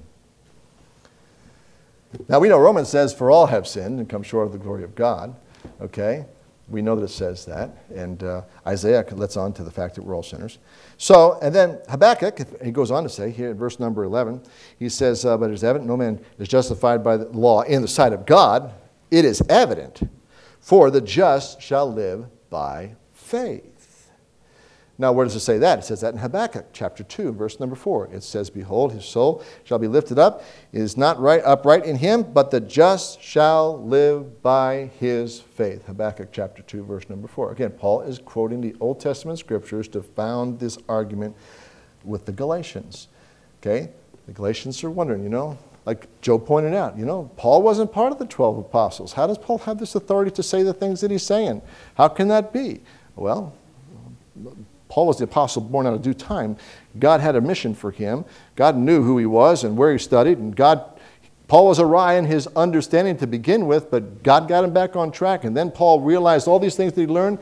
Now 2.28 2.38
we 2.38 2.48
know 2.48 2.58
Romans 2.58 2.88
says, 2.88 3.12
for 3.12 3.30
all 3.30 3.46
have 3.46 3.66
sinned 3.66 3.98
and 3.98 4.08
come 4.08 4.22
short 4.22 4.46
of 4.46 4.52
the 4.52 4.58
glory 4.58 4.84
of 4.84 4.94
God. 4.94 5.34
Okay? 5.80 6.26
We 6.68 6.82
know 6.82 6.96
that 6.96 7.04
it 7.04 7.08
says 7.08 7.44
that. 7.46 7.70
And 7.94 8.22
uh, 8.22 8.42
Isaiah 8.66 9.04
lets 9.12 9.36
on 9.36 9.52
to 9.54 9.64
the 9.64 9.70
fact 9.70 9.94
that 9.94 10.02
we're 10.02 10.14
all 10.14 10.22
sinners. 10.22 10.58
So, 10.98 11.38
and 11.40 11.54
then 11.54 11.78
Habakkuk, 11.88 12.62
he 12.62 12.70
goes 12.70 12.90
on 12.90 13.02
to 13.04 13.08
say 13.08 13.30
here 13.30 13.50
in 13.50 13.56
verse 13.56 13.80
number 13.80 14.04
11, 14.04 14.42
he 14.78 14.88
says, 14.88 15.24
uh, 15.24 15.36
But 15.36 15.50
it 15.50 15.54
is 15.54 15.64
evident 15.64 15.88
no 15.88 15.96
man 15.96 16.20
is 16.38 16.48
justified 16.48 17.02
by 17.02 17.16
the 17.16 17.28
law 17.28 17.62
in 17.62 17.82
the 17.82 17.88
sight 17.88 18.12
of 18.12 18.26
God. 18.26 18.72
It 19.10 19.24
is 19.24 19.42
evident, 19.48 20.02
for 20.60 20.90
the 20.90 21.00
just 21.00 21.62
shall 21.62 21.90
live 21.90 22.26
by 22.50 22.96
faith. 23.12 23.77
Now, 25.00 25.12
where 25.12 25.24
does 25.24 25.36
it 25.36 25.40
say 25.40 25.58
that? 25.58 25.78
It 25.78 25.84
says 25.84 26.00
that 26.00 26.14
in 26.14 26.18
Habakkuk 26.18 26.66
chapter 26.72 27.04
2, 27.04 27.32
verse 27.32 27.60
number 27.60 27.76
4. 27.76 28.08
It 28.12 28.24
says, 28.24 28.50
Behold, 28.50 28.92
his 28.92 29.04
soul 29.04 29.44
shall 29.62 29.78
be 29.78 29.86
lifted 29.86 30.18
up. 30.18 30.42
It 30.72 30.80
is 30.80 30.96
not 30.96 31.20
right 31.20 31.40
upright 31.44 31.84
in 31.84 31.94
him, 31.94 32.24
but 32.24 32.50
the 32.50 32.60
just 32.60 33.22
shall 33.22 33.80
live 33.80 34.42
by 34.42 34.90
his 34.98 35.38
faith. 35.38 35.86
Habakkuk 35.86 36.30
chapter 36.32 36.62
2, 36.62 36.82
verse 36.82 37.08
number 37.08 37.28
4. 37.28 37.52
Again, 37.52 37.70
Paul 37.70 38.00
is 38.00 38.18
quoting 38.18 38.60
the 38.60 38.74
Old 38.80 38.98
Testament 38.98 39.38
scriptures 39.38 39.86
to 39.88 40.02
found 40.02 40.58
this 40.58 40.78
argument 40.88 41.36
with 42.02 42.26
the 42.26 42.32
Galatians. 42.32 43.06
Okay? 43.62 43.90
The 44.26 44.32
Galatians 44.32 44.82
are 44.82 44.90
wondering, 44.90 45.22
you 45.22 45.28
know, 45.28 45.56
like 45.86 46.08
Joe 46.22 46.40
pointed 46.40 46.74
out, 46.74 46.98
you 46.98 47.06
know, 47.06 47.30
Paul 47.36 47.62
wasn't 47.62 47.92
part 47.92 48.10
of 48.10 48.18
the 48.18 48.26
12 48.26 48.58
apostles. 48.58 49.12
How 49.12 49.28
does 49.28 49.38
Paul 49.38 49.58
have 49.58 49.78
this 49.78 49.94
authority 49.94 50.32
to 50.32 50.42
say 50.42 50.64
the 50.64 50.74
things 50.74 51.00
that 51.02 51.10
he's 51.12 51.22
saying? 51.22 51.62
How 51.94 52.08
can 52.08 52.26
that 52.28 52.52
be? 52.52 52.80
Well, 53.14 53.54
Paul 54.88 55.06
was 55.06 55.18
the 55.18 55.24
apostle 55.24 55.62
born 55.62 55.86
out 55.86 55.94
of 55.94 56.02
due 56.02 56.14
time. 56.14 56.56
God 56.98 57.20
had 57.20 57.36
a 57.36 57.40
mission 57.40 57.74
for 57.74 57.90
him. 57.90 58.24
God 58.56 58.76
knew 58.76 59.02
who 59.02 59.18
he 59.18 59.26
was 59.26 59.64
and 59.64 59.76
where 59.76 59.92
he 59.92 59.98
studied, 59.98 60.38
and 60.38 60.54
God 60.54 60.84
Paul 61.48 61.66
was 61.66 61.80
awry 61.80 62.14
in 62.14 62.26
his 62.26 62.46
understanding 62.48 63.16
to 63.16 63.26
begin 63.26 63.66
with, 63.66 63.90
but 63.90 64.22
God 64.22 64.48
got 64.48 64.64
him 64.64 64.72
back 64.72 64.96
on 64.96 65.10
track. 65.10 65.44
And 65.44 65.56
then 65.56 65.70
Paul 65.70 66.00
realized 66.00 66.46
all 66.46 66.58
these 66.58 66.76
things 66.76 66.92
that 66.92 67.00
he 67.00 67.06
learned. 67.06 67.38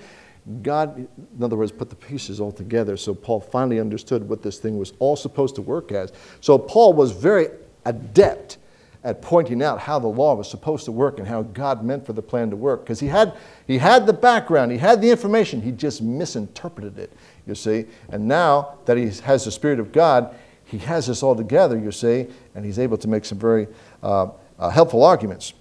God, 0.62 0.96
in 0.96 1.42
other 1.42 1.56
words, 1.56 1.72
put 1.72 1.90
the 1.90 1.96
pieces 1.96 2.40
all 2.40 2.52
together. 2.52 2.96
So 2.96 3.12
Paul 3.12 3.40
finally 3.40 3.80
understood 3.80 4.28
what 4.28 4.42
this 4.42 4.58
thing 4.58 4.78
was 4.78 4.92
all 5.00 5.16
supposed 5.16 5.56
to 5.56 5.62
work 5.62 5.90
as. 5.90 6.12
So 6.40 6.56
Paul 6.56 6.92
was 6.92 7.10
very 7.10 7.48
adept 7.84 8.58
at 9.06 9.22
pointing 9.22 9.62
out 9.62 9.78
how 9.78 9.98
the 9.98 10.08
law 10.08 10.34
was 10.34 10.50
supposed 10.50 10.84
to 10.84 10.92
work 10.92 11.18
and 11.18 11.26
how 11.26 11.42
God 11.42 11.84
meant 11.84 12.04
for 12.04 12.12
the 12.12 12.22
plan 12.22 12.50
to 12.50 12.56
work. 12.56 12.84
Because 12.84 13.00
he 13.00 13.06
had, 13.06 13.34
he 13.66 13.78
had 13.78 14.04
the 14.04 14.12
background, 14.12 14.72
he 14.72 14.78
had 14.78 15.00
the 15.00 15.10
information, 15.10 15.62
he 15.62 15.72
just 15.72 16.02
misinterpreted 16.02 16.98
it 16.98 17.12
you 17.46 17.54
see. 17.54 17.86
And 18.08 18.26
now 18.26 18.78
that 18.84 18.96
he 18.96 19.08
has 19.22 19.44
the 19.44 19.50
Spirit 19.50 19.80
of 19.80 19.92
God, 19.92 20.34
he 20.64 20.78
has 20.78 21.06
this 21.06 21.22
all 21.22 21.36
together, 21.36 21.78
you 21.78 21.92
see, 21.92 22.26
and 22.54 22.64
he's 22.64 22.78
able 22.78 22.98
to 22.98 23.08
make 23.08 23.24
some 23.24 23.38
very 23.38 23.68
uh, 24.02 24.28
uh, 24.58 24.68
helpful 24.70 25.04
arguments. 25.04 25.54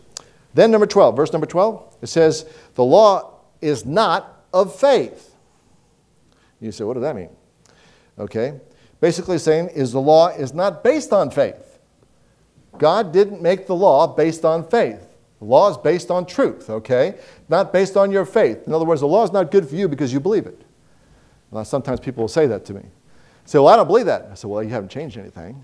Then, 0.54 0.72
number 0.72 0.88
12, 0.88 1.16
verse 1.16 1.32
number 1.32 1.46
12, 1.46 1.98
it 2.02 2.08
says, 2.08 2.46
The 2.74 2.84
law 2.84 3.40
is 3.62 3.86
not 3.86 4.46
of 4.52 4.76
faith. 4.76 5.36
You 6.60 6.72
say, 6.72 6.84
what 6.84 6.94
does 6.94 7.04
that 7.04 7.16
mean? 7.16 7.30
Okay. 8.18 8.60
Basically, 9.02 9.38
saying 9.38 9.70
is 9.70 9.92
the 9.92 10.00
law 10.00 10.30
is 10.30 10.54
not 10.54 10.84
based 10.84 11.12
on 11.12 11.30
faith. 11.30 11.65
God 12.80 13.12
didn't 13.12 13.42
make 13.42 13.68
the 13.68 13.76
law 13.76 14.08
based 14.08 14.46
on 14.46 14.68
faith. 14.68 15.08
The 15.40 15.46
law 15.46 15.70
is 15.70 15.78
based 15.78 16.12
on 16.12 16.26
truth, 16.26 16.70
okay? 16.70 17.16
Not 17.50 17.74
based 17.74 17.98
on 17.98 18.12
your 18.12 18.26
faith. 18.26 18.68
In 18.68 18.74
other 18.74 18.86
words, 18.86 19.02
the 19.02 19.08
law 19.08 19.24
is 19.24 19.32
not 19.32 19.52
good 19.52 19.68
for 19.68 19.76
you 19.76 19.88
because 19.88 20.14
you 20.14 20.20
believe 20.20 20.46
it. 20.46 20.62
Well, 21.52 21.66
sometimes 21.66 22.00
people 22.00 22.24
will 22.24 22.30
say 22.30 22.48
that 22.48 22.66
to 22.66 22.74
me. 22.74 22.82
Say, 23.46 23.60
well, 23.60 23.68
I 23.68 23.76
don't 23.76 23.88
believe 23.88 24.08
that. 24.08 24.30
I 24.32 24.36
said, 24.36 24.50
well, 24.50 24.64
you 24.64 24.70
haven't 24.70 24.90
changed 24.90 25.18
anything. 25.18 25.64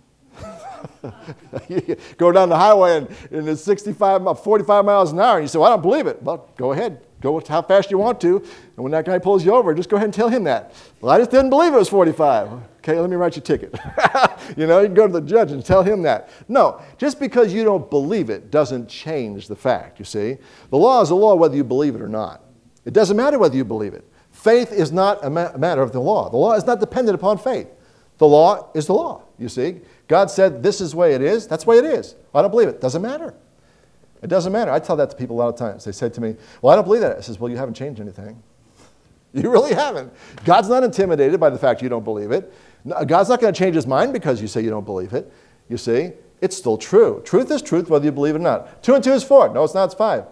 you 1.68 1.98
go 2.18 2.32
down 2.32 2.50
the 2.50 2.58
highway 2.58 2.98
and, 2.98 3.08
and 3.32 3.50
it's 3.50 3.64
65, 3.64 4.28
uh, 4.28 4.34
45 4.34 4.86
miles 4.86 5.12
an 5.12 5.20
hour, 5.20 5.38
and 5.38 5.44
you 5.44 5.48
say, 5.48 5.58
well, 5.58 5.72
I 5.72 5.76
don't 5.76 5.82
believe 5.82 6.08
it. 6.08 6.22
Well, 6.22 6.50
go 6.58 6.72
ahead. 6.74 7.02
Go 7.22 7.40
how 7.48 7.62
fast 7.62 7.92
you 7.92 7.98
want 7.98 8.20
to. 8.22 8.38
And 8.38 8.78
when 8.78 8.92
that 8.92 9.06
guy 9.06 9.20
pulls 9.20 9.46
you 9.46 9.54
over, 9.54 9.74
just 9.74 9.90
go 9.90 9.96
ahead 9.96 10.06
and 10.06 10.14
tell 10.14 10.30
him 10.30 10.44
that. 10.46 10.74
Well, 11.00 11.12
I 11.12 11.20
just 11.20 11.32
didn't 11.32 11.50
believe 11.50 11.74
it 11.74 11.78
was 11.78 11.90
45. 11.90 12.50
Okay, 12.84 13.00
let 13.00 13.12
me 13.12 13.16
write 13.16 13.36
you 13.36 13.42
a 13.42 13.44
ticket. 13.44 13.76
you 14.58 14.66
know, 14.66 14.80
you 14.80 14.88
can 14.88 14.96
go 14.96 15.06
to 15.06 15.14
the 15.14 15.22
judge 15.22 15.52
and 15.52 15.64
tell 15.64 15.84
him 15.84 16.02
that. 16.02 16.30
No, 16.48 16.82
just 16.98 17.20
because 17.20 17.54
you 17.54 17.64
don't 17.64 17.88
believe 17.92 18.32
it 18.32 18.50
doesn't 18.50 18.90
change 18.90 19.48
the 19.48 19.56
fact, 19.56 20.00
you 20.00 20.06
see. 20.06 20.38
The 20.72 20.78
law 20.78 21.02
is 21.02 21.12
a 21.12 21.16
law 21.16 21.36
whether 21.36 21.56
you 21.56 21.64
believe 21.64 21.94
it 21.94 22.02
or 22.02 22.10
not. 22.10 22.44
It 22.84 22.94
doesn't 22.94 23.16
matter 23.16 23.38
whether 23.38 23.56
you 23.56 23.64
believe 23.64 23.94
it. 23.94 24.04
Faith 24.32 24.72
is 24.72 24.92
not 24.92 25.24
a 25.24 25.30
ma- 25.30 25.56
matter 25.58 25.84
of 25.84 25.92
the 25.92 26.00
law. 26.00 26.32
The 26.32 26.38
law 26.38 26.54
is 26.54 26.66
not 26.66 26.80
dependent 26.80 27.14
upon 27.14 27.38
faith. 27.38 27.68
The 28.18 28.28
law 28.28 28.72
is 28.74 28.88
the 28.88 28.94
law, 28.94 29.24
you 29.38 29.48
see. 29.48 29.82
God 30.08 30.32
said, 30.32 30.64
This 30.64 30.82
is 30.82 30.92
the 30.92 30.98
way 30.98 31.14
it 31.14 31.22
is. 31.22 31.46
That's 31.48 31.64
the 31.66 31.70
way 31.70 31.78
it 31.78 31.86
is. 31.86 32.16
I 32.34 32.42
don't 32.42 32.50
believe 32.50 32.68
it. 32.68 32.82
Doesn't 32.82 33.02
matter. 33.02 33.36
It 34.24 34.28
doesn't 34.28 34.52
matter. 34.52 34.72
I 34.72 34.80
tell 34.80 34.96
that 34.96 35.12
to 35.12 35.16
people 35.16 35.36
a 35.36 35.40
lot 35.40 35.50
of 35.50 35.56
times. 35.56 35.86
They 35.86 35.92
say 35.92 36.10
to 36.10 36.22
me, 36.22 36.36
Well, 36.62 36.74
I 36.74 36.76
don't 36.76 36.86
believe 36.86 37.02
that. 37.02 37.18
I 37.18 37.22
says, 37.22 37.40
Well, 37.40 37.52
you 37.52 37.58
haven't 37.58 37.76
changed 37.76 38.00
anything. 38.02 38.42
you 39.34 39.52
really 39.52 39.74
haven't. 39.74 40.12
God's 40.46 40.70
not 40.70 40.84
intimidated 40.84 41.40
by 41.40 41.50
the 41.50 41.60
fact 41.60 41.82
you 41.82 41.90
don't 41.90 42.04
believe 42.04 42.32
it. 42.32 42.52
God's 43.06 43.30
not 43.30 43.40
going 43.40 43.54
to 43.54 43.58
change 43.58 43.76
his 43.76 43.88
mind 43.88 44.14
because 44.14 44.42
you 44.42 44.48
say 44.48 44.62
you 44.62 44.70
don't 44.70 44.86
believe 44.86 45.14
it. 45.14 45.32
You 45.70 45.78
see, 45.78 46.12
it's 46.42 46.58
still 46.58 46.78
true. 46.78 47.22
Truth 47.24 47.52
is 47.52 47.62
truth 47.62 47.90
whether 47.90 48.06
you 48.06 48.12
believe 48.12 48.36
it 48.36 48.40
or 48.40 48.42
not. 48.42 48.82
Two 48.84 48.96
and 48.96 49.04
two 49.04 49.14
is 49.14 49.24
four. 49.24 49.50
No, 49.54 49.64
it's 49.64 49.74
not. 49.74 49.86
It's 49.86 49.94
five. 49.94 50.26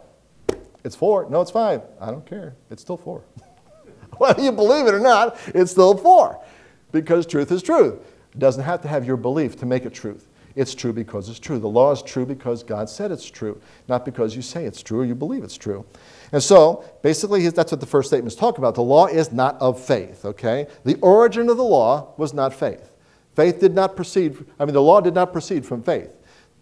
It's 0.84 0.96
four. 0.96 1.30
No, 1.30 1.42
it's 1.42 1.52
five. 1.52 1.82
I 2.02 2.08
don't 2.08 2.26
care. 2.26 2.56
It's 2.72 2.82
still 2.82 2.98
four. 2.98 3.24
Whether 4.18 4.42
you 4.42 4.52
believe 4.52 4.88
it 4.88 4.94
or 4.94 5.00
not, 5.00 5.38
it's 5.48 5.72
still 5.72 5.96
four 5.96 6.44
because 6.92 7.26
truth 7.26 7.52
is 7.52 7.62
truth. 7.62 7.96
It 8.34 8.40
doesn't 8.40 8.64
have 8.64 8.82
to 8.82 8.88
have 8.88 9.06
your 9.06 9.18
belief 9.18 9.56
to 9.58 9.66
make 9.66 9.86
it 9.86 9.94
truth. 9.94 10.28
It's 10.56 10.74
true 10.74 10.92
because 10.92 11.30
it's 11.30 11.40
true. 11.40 11.60
The 11.60 11.70
law 11.70 11.92
is 11.92 12.02
true 12.02 12.26
because 12.26 12.64
God 12.64 12.90
said 12.90 13.12
it's 13.12 13.30
true, 13.30 13.62
not 13.88 14.04
because 14.04 14.36
you 14.36 14.42
say 14.42 14.66
it's 14.66 14.82
true 14.82 15.02
or 15.02 15.06
you 15.06 15.16
believe 15.16 15.44
it's 15.44 15.58
true. 15.58 15.86
And 16.32 16.44
so, 16.44 16.84
basically, 17.02 17.48
that's 17.50 17.72
what 17.72 17.80
the 17.80 17.88
first 17.88 18.10
statements 18.10 18.36
talk 18.36 18.58
about. 18.58 18.76
The 18.76 18.82
law 18.82 19.08
is 19.08 19.32
not 19.32 19.60
of 19.60 19.84
faith, 19.84 20.26
okay? 20.26 20.68
The 20.86 20.96
origin 20.96 21.50
of 21.50 21.58
the 21.58 21.64
law 21.64 22.14
was 22.18 22.34
not 22.34 22.54
faith. 22.54 22.92
Faith 23.36 23.60
did 23.60 23.74
not 23.74 23.96
proceed, 23.96 24.38
I 24.60 24.66
mean, 24.66 24.74
the 24.74 24.82
law 24.82 25.02
did 25.02 25.14
not 25.14 25.32
proceed 25.32 25.66
from 25.66 25.82
faith. 25.82 26.12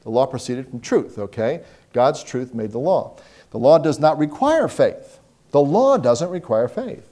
The 0.01 0.09
law 0.09 0.25
proceeded 0.25 0.69
from 0.69 0.79
truth, 0.79 1.17
okay? 1.17 1.63
God's 1.91 2.23
truth 2.23 2.53
made 2.53 2.71
the 2.71 2.79
law. 2.79 3.17
The 3.51 3.57
law 3.57 3.77
does 3.77 3.99
not 3.99 4.17
require 4.17 4.67
faith. 4.67 5.19
The 5.51 5.61
law 5.61 5.97
doesn't 5.97 6.29
require 6.29 6.67
faith. 6.67 7.07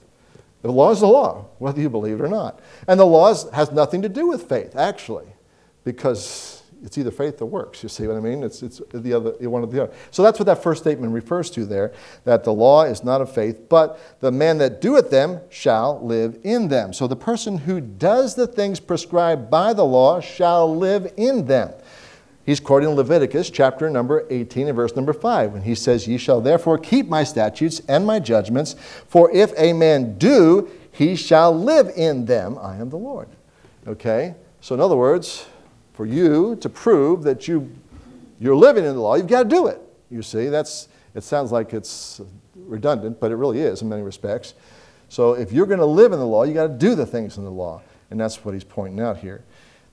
The 0.62 0.72
law 0.72 0.92
is 0.92 1.02
the 1.02 1.08
law, 1.08 1.46
whether 1.60 1.82
you 1.82 1.90
believe 1.90 2.20
it 2.20 2.24
or 2.24 2.30
not. 2.30 2.60
And 2.88 3.00
the 3.00 3.06
law 3.06 3.34
has 3.52 3.72
nothing 3.72 4.02
to 4.02 4.10
do 4.10 4.28
with 4.28 4.48
faith, 4.48 4.76
actually, 4.76 5.28
because 5.84 6.55
it's 6.84 6.98
either 6.98 7.12
faith 7.12 7.42
or 7.42 7.46
works. 7.46 7.82
You 7.84 7.90
see 7.90 8.08
what 8.08 8.18
I 8.18 8.20
mean? 8.20 8.44
It's, 8.44 8.62
it's 8.62 8.82
the 8.94 9.14
other, 9.14 9.32
one 9.50 9.64
of 9.64 9.72
the 9.72 9.84
other. 9.84 9.94
So 10.12 10.24
that's 10.24 10.40
what 10.40 10.46
that 10.46 10.62
first 10.62 10.84
statement 10.84 11.14
refers 11.14 11.50
to 11.52 11.66
there, 11.66 11.94
that 12.24 12.44
the 12.44 12.54
law 12.54 12.84
is 12.84 13.04
not 13.04 13.22
of 13.22 13.34
faith, 13.34 13.70
but 13.70 14.00
the 14.20 14.32
man 14.32 14.58
that 14.60 14.82
doeth 14.82 15.10
them 15.10 15.42
shall 15.50 16.04
live 16.06 16.40
in 16.44 16.68
them. 16.68 16.94
So 16.94 17.08
the 17.08 17.16
person 17.16 17.58
who 17.60 17.82
does 17.82 18.36
the 18.36 18.48
things 18.48 18.80
prescribed 18.80 19.50
by 19.50 19.74
the 19.74 19.86
law 19.86 20.20
shall 20.20 20.76
live 20.76 21.12
in 21.18 21.46
them. 21.46 21.72
He's 22.46 22.60
quoting 22.60 22.90
Leviticus 22.90 23.50
chapter 23.50 23.90
number 23.90 24.26
18 24.30 24.68
and 24.68 24.76
verse 24.76 24.96
number 24.96 25.14
5 25.14 25.54
when 25.54 25.62
he 25.64 25.74
says, 25.74 26.08
Ye 26.08 26.18
shall 26.18 26.42
therefore 26.42 26.78
keep 26.78 27.08
my 27.08 27.24
statutes 27.24 27.82
and 27.88 28.06
my 28.06 28.20
judgments, 28.20 28.76
for 29.08 29.32
if 29.32 29.52
a 29.58 29.74
man 29.74 30.20
do, 30.20 30.70
he 30.92 31.16
shall 31.16 31.58
live 31.58 31.92
in 31.96 32.26
them. 32.26 32.58
I 32.60 32.78
am 32.78 32.92
the 32.92 32.98
Lord. 32.98 33.30
Okay? 33.88 34.36
So, 34.62 34.76
in 34.76 34.82
other 34.82 34.96
words, 34.96 35.48
for 35.96 36.06
you 36.06 36.58
to 36.58 36.70
prove 36.70 37.24
that 37.24 37.48
you, 37.48 37.72
you're 38.40 38.56
living 38.56 38.84
in 38.84 38.94
the 38.94 39.02
law, 39.02 39.16
you've 39.16 39.28
got 39.28 39.44
to 39.44 39.50
do 39.50 39.68
it. 39.68 39.82
You 40.12 40.22
see, 40.22 40.48
that's, 40.48 40.90
it 41.14 41.24
sounds 41.24 41.52
like 41.52 41.74
it's 41.74 42.22
redundant, 42.56 43.20
but 43.20 43.32
it 43.32 43.36
really 43.36 43.60
is 43.60 43.82
in 43.82 43.90
many 43.90 44.02
respects. 44.02 44.54
So, 45.08 45.34
if 45.34 45.52
you're 45.52 45.66
going 45.66 45.80
to 45.80 45.86
live 45.86 46.12
in 46.12 46.20
the 46.20 46.26
law, 46.26 46.44
you've 46.44 46.56
got 46.56 46.68
to 46.68 46.74
do 46.74 46.96
the 46.96 47.06
things 47.06 47.38
in 47.38 47.44
the 47.44 47.52
law. 47.52 47.82
And 48.12 48.20
that's 48.20 48.44
what 48.44 48.54
he's 48.54 48.64
pointing 48.64 49.00
out 49.00 49.18
here. 49.18 49.44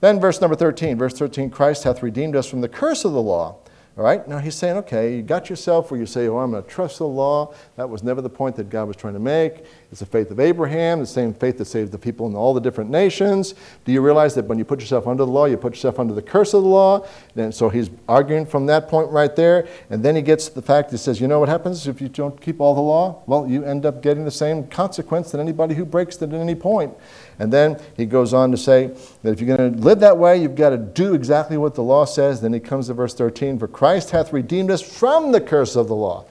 Then, 0.01 0.21
verse 0.21 0.41
number 0.41 0.57
13. 0.57 0.99
Verse 0.99 1.17
13 1.17 1.51
Christ 1.51 1.85
hath 1.85 2.03
redeemed 2.03 2.35
us 2.35 2.49
from 2.49 2.61
the 2.61 2.69
curse 2.69 3.05
of 3.05 3.13
the 3.13 3.23
law. 3.23 3.57
All 3.99 4.05
right, 4.05 4.27
now 4.27 4.39
he's 4.39 4.55
saying, 4.55 4.79
okay, 4.79 5.17
you 5.17 5.23
got 5.23 5.51
yourself 5.51 5.91
where 5.91 6.01
you 6.01 6.07
say, 6.07 6.27
oh, 6.27 6.39
I'm 6.39 6.53
going 6.53 6.63
to 6.63 6.69
trust 6.69 6.97
the 6.97 7.07
law. 7.07 7.53
That 7.77 7.91
was 7.91 8.03
never 8.03 8.23
the 8.23 8.31
point 8.31 8.57
that 8.57 8.71
God 8.71 8.89
was 8.89 8.97
trying 8.97 9.13
to 9.13 9.21
make. 9.21 9.67
It's 9.91 10.01
the 10.01 10.07
faith 10.07 10.31
of 10.31 10.41
Abraham, 10.41 11.01
the 11.01 11.07
same 11.07 11.35
faith 11.35 11.59
that 11.59 11.67
saved 11.67 11.93
the 11.93 11.99
people 11.99 12.27
in 12.27 12.35
all 12.35 12.55
the 12.55 12.61
different 12.61 12.89
nations. 12.89 13.55
Do 13.85 13.93
you 13.93 14.01
realize 14.01 14.35
that 14.37 14.47
when 14.47 14.57
you 14.57 14.65
put 14.65 14.81
yourself 14.81 15.07
under 15.07 15.27
the 15.27 15.31
law, 15.31 15.45
you 15.45 15.59
put 15.59 15.75
yourself 15.75 15.99
under 15.99 16.15
the 16.15 16.23
curse 16.23 16.55
of 16.55 16.63
the 16.63 16.69
law? 16.71 17.07
And 17.37 17.55
so 17.55 17.69
he's 17.69 17.91
arguing 18.09 18.47
from 18.47 18.65
that 18.65 18.89
point 18.89 19.11
right 19.11 19.37
there. 19.37 19.69
And 19.91 20.03
then 20.03 20.17
he 20.17 20.23
gets 20.23 20.49
to 20.49 20.55
the 20.55 20.63
fact 20.63 20.89
that 20.89 20.97
he 20.97 20.99
says, 20.99 21.21
you 21.21 21.29
know 21.29 21.39
what 21.39 21.51
happens 21.51 21.87
if 21.87 22.01
you 22.01 22.09
don't 22.09 22.41
keep 22.41 22.63
all 22.63 22.75
the 22.75 22.81
law? 22.81 23.23
Well, 23.27 23.47
you 23.47 23.63
end 23.63 23.85
up 23.85 24.03
getting 24.03 24.25
the 24.25 24.31
same 24.31 24.69
consequence 24.69 25.33
that 25.33 25.39
anybody 25.39 25.75
who 25.75 25.85
breaks 25.85 26.17
it 26.17 26.33
at 26.33 26.41
any 26.41 26.55
point. 26.55 26.95
And 27.39 27.53
then 27.53 27.81
he 27.97 28.07
goes 28.07 28.35
on 28.35 28.51
to 28.51 28.57
say 28.57 28.89
that 29.23 29.33
if 29.33 29.41
you're 29.41 29.57
going 29.57 29.75
to 29.75 29.79
live 29.81 30.01
that 30.01 30.19
way, 30.19 30.41
you've 30.41 30.55
got 30.55 30.71
to 30.71 30.77
do 30.77 31.15
exactly 31.15 31.57
what 31.57 31.75
the 31.75 31.83
law 31.83 32.05
says. 32.05 32.41
Then 32.41 32.53
he 32.53 32.61
comes 32.61 32.87
to 32.89 32.95
verse 32.95 33.15
13 33.15 33.59
For 33.59 33.69
Christ 33.69 34.11
hath 34.11 34.33
redeemed 34.33 34.71
us 34.71 34.83
from 34.83 35.33
the 35.33 35.41
curse 35.41 35.77
of 35.77 35.89
the 35.89 35.97
law. 35.97 36.25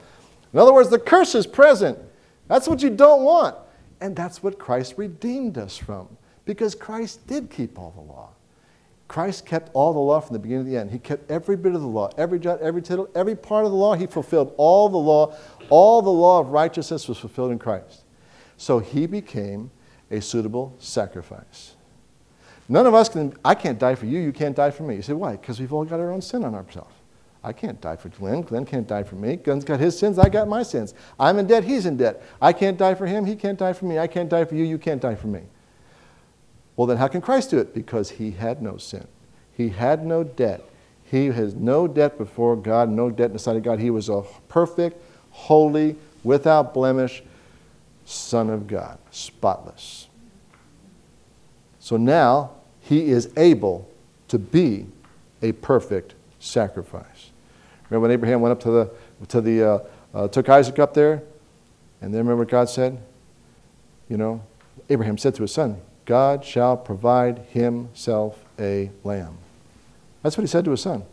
In 0.52 0.58
other 0.58 0.72
words, 0.72 0.90
the 0.90 0.98
curse 0.98 1.34
is 1.34 1.46
present. 1.46 1.98
That's 2.48 2.68
what 2.68 2.82
you 2.82 2.90
don't 2.90 3.22
want. 3.22 3.56
And 4.00 4.14
that's 4.14 4.42
what 4.42 4.58
Christ 4.58 4.94
redeemed 4.96 5.58
us 5.58 5.76
from. 5.76 6.08
Because 6.44 6.74
Christ 6.74 7.26
did 7.26 7.50
keep 7.50 7.78
all 7.78 7.92
the 7.92 8.00
law. 8.00 8.30
Christ 9.08 9.44
kept 9.44 9.70
all 9.74 9.92
the 9.92 9.98
law 9.98 10.20
from 10.20 10.32
the 10.32 10.38
beginning 10.38 10.64
to 10.64 10.70
the 10.70 10.76
end. 10.78 10.90
He 10.90 10.98
kept 10.98 11.30
every 11.30 11.56
bit 11.56 11.74
of 11.74 11.82
the 11.82 11.86
law, 11.86 12.10
every 12.16 12.38
jot, 12.38 12.60
every 12.62 12.80
tittle, 12.80 13.08
every 13.14 13.36
part 13.36 13.66
of 13.66 13.70
the 13.70 13.76
law. 13.76 13.94
He 13.94 14.06
fulfilled 14.06 14.54
all 14.56 14.88
the 14.88 14.96
law. 14.96 15.36
All 15.68 16.00
the 16.00 16.10
law 16.10 16.40
of 16.40 16.48
righteousness 16.48 17.06
was 17.08 17.18
fulfilled 17.18 17.52
in 17.52 17.58
Christ. 17.58 18.04
So 18.56 18.78
he 18.78 19.06
became 19.06 19.70
a 20.12 20.20
suitable 20.20 20.74
sacrifice. 20.78 21.74
None 22.68 22.86
of 22.86 22.94
us 22.94 23.08
can, 23.08 23.36
I 23.44 23.54
can't 23.54 23.78
die 23.78 23.96
for 23.96 24.06
you, 24.06 24.20
you 24.20 24.32
can't 24.32 24.54
die 24.54 24.70
for 24.70 24.84
me. 24.84 24.96
You 24.96 25.02
say, 25.02 25.14
why? 25.14 25.32
Because 25.32 25.58
we've 25.58 25.72
all 25.72 25.84
got 25.84 25.98
our 25.98 26.12
own 26.12 26.22
sin 26.22 26.44
on 26.44 26.54
ourselves. 26.54 26.94
I 27.44 27.52
can't 27.52 27.80
die 27.80 27.96
for 27.96 28.08
Glenn. 28.08 28.42
Glenn 28.42 28.64
can't 28.64 28.86
die 28.86 29.02
for 29.02 29.16
me. 29.16 29.34
Glenn's 29.34 29.64
got 29.64 29.80
his 29.80 29.98
sins. 29.98 30.16
I 30.16 30.28
got 30.28 30.46
my 30.46 30.62
sins. 30.62 30.94
I'm 31.18 31.40
in 31.40 31.48
debt. 31.48 31.64
He's 31.64 31.86
in 31.86 31.96
debt. 31.96 32.22
I 32.40 32.52
can't 32.52 32.78
die 32.78 32.94
for 32.94 33.04
him. 33.04 33.24
He 33.24 33.34
can't 33.34 33.58
die 33.58 33.72
for 33.72 33.84
me. 33.84 33.98
I 33.98 34.06
can't 34.06 34.28
die 34.28 34.44
for 34.44 34.54
you. 34.54 34.64
You 34.64 34.78
can't 34.78 35.02
die 35.02 35.16
for 35.16 35.26
me. 35.26 35.40
Well, 36.76 36.86
then 36.86 36.98
how 36.98 37.08
can 37.08 37.20
Christ 37.20 37.50
do 37.50 37.58
it? 37.58 37.74
Because 37.74 38.10
he 38.10 38.30
had 38.30 38.62
no 38.62 38.76
sin. 38.76 39.08
He 39.56 39.70
had 39.70 40.06
no 40.06 40.22
debt. 40.22 40.62
He 41.04 41.26
has 41.26 41.54
no 41.54 41.88
debt 41.88 42.16
before 42.16 42.54
God, 42.54 42.88
no 42.88 43.10
debt 43.10 43.26
in 43.26 43.32
the 43.32 43.38
sight 43.38 43.56
of 43.56 43.64
God. 43.64 43.80
He 43.80 43.90
was 43.90 44.08
a 44.08 44.22
perfect, 44.48 45.02
holy, 45.30 45.96
without 46.22 46.72
blemish 46.72 47.24
Son 48.04 48.50
of 48.50 48.66
God, 48.66 48.98
spotless. 49.10 50.08
So 51.78 51.96
now 51.96 52.52
he 52.80 53.10
is 53.10 53.30
able 53.36 53.88
to 54.28 54.38
be 54.38 54.86
a 55.42 55.52
perfect 55.52 56.14
sacrifice. 56.38 57.30
Remember 57.88 58.02
when 58.02 58.10
Abraham 58.12 58.40
went 58.40 58.52
up 58.52 58.60
to 58.60 58.70
the, 58.70 58.90
to 59.28 59.40
the 59.40 59.62
uh, 59.62 59.78
uh, 60.14 60.28
took 60.28 60.48
Isaac 60.48 60.78
up 60.78 60.94
there? 60.94 61.22
And 62.00 62.12
then 62.12 62.18
remember 62.20 62.42
what 62.42 62.48
God 62.48 62.68
said? 62.68 62.98
You 64.08 64.16
know, 64.16 64.42
Abraham 64.90 65.18
said 65.18 65.34
to 65.36 65.42
his 65.42 65.52
son, 65.52 65.80
God 66.04 66.44
shall 66.44 66.76
provide 66.76 67.38
himself 67.50 68.44
a 68.58 68.90
lamb. 69.04 69.36
That's 70.22 70.36
what 70.36 70.42
he 70.42 70.48
said 70.48 70.64
to 70.64 70.72
his 70.72 70.80
son. 70.80 71.04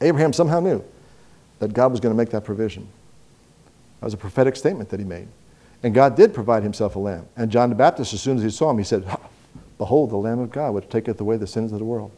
Abraham 0.00 0.32
somehow 0.32 0.60
knew 0.60 0.84
that 1.58 1.72
God 1.72 1.90
was 1.90 2.00
going 2.00 2.14
to 2.14 2.16
make 2.16 2.30
that 2.30 2.44
provision. 2.44 2.88
That 4.00 4.06
was 4.06 4.14
a 4.14 4.18
prophetic 4.18 4.56
statement 4.56 4.90
that 4.90 5.00
he 5.00 5.06
made. 5.06 5.28
And 5.82 5.94
God 5.94 6.16
did 6.16 6.34
provide 6.34 6.62
himself 6.62 6.96
a 6.96 6.98
lamb. 6.98 7.26
And 7.36 7.50
John 7.50 7.68
the 7.68 7.74
Baptist, 7.74 8.12
as 8.12 8.20
soon 8.20 8.36
as 8.36 8.42
he 8.42 8.50
saw 8.50 8.70
him, 8.70 8.78
he 8.78 8.84
said, 8.84 9.04
Behold, 9.78 10.10
the 10.10 10.16
Lamb 10.16 10.40
of 10.40 10.50
God, 10.50 10.74
which 10.74 10.88
taketh 10.88 11.20
away 11.20 11.36
the 11.36 11.46
sins 11.46 11.72
of 11.72 11.78
the 11.78 11.84
world. 11.84 12.10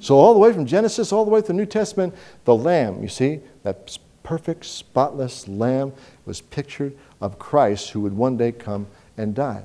So, 0.00 0.16
all 0.16 0.32
the 0.32 0.40
way 0.40 0.52
from 0.52 0.66
Genesis, 0.66 1.12
all 1.12 1.24
the 1.24 1.30
way 1.30 1.42
to 1.42 1.46
the 1.46 1.52
New 1.52 1.66
Testament, 1.66 2.14
the 2.44 2.56
Lamb, 2.56 3.02
you 3.02 3.08
see, 3.08 3.40
that 3.62 3.98
perfect, 4.22 4.64
spotless 4.64 5.46
Lamb 5.46 5.92
was 6.24 6.40
pictured 6.40 6.96
of 7.20 7.38
Christ 7.38 7.90
who 7.90 8.00
would 8.00 8.14
one 8.14 8.36
day 8.36 8.50
come 8.50 8.86
and 9.16 9.34
die. 9.34 9.64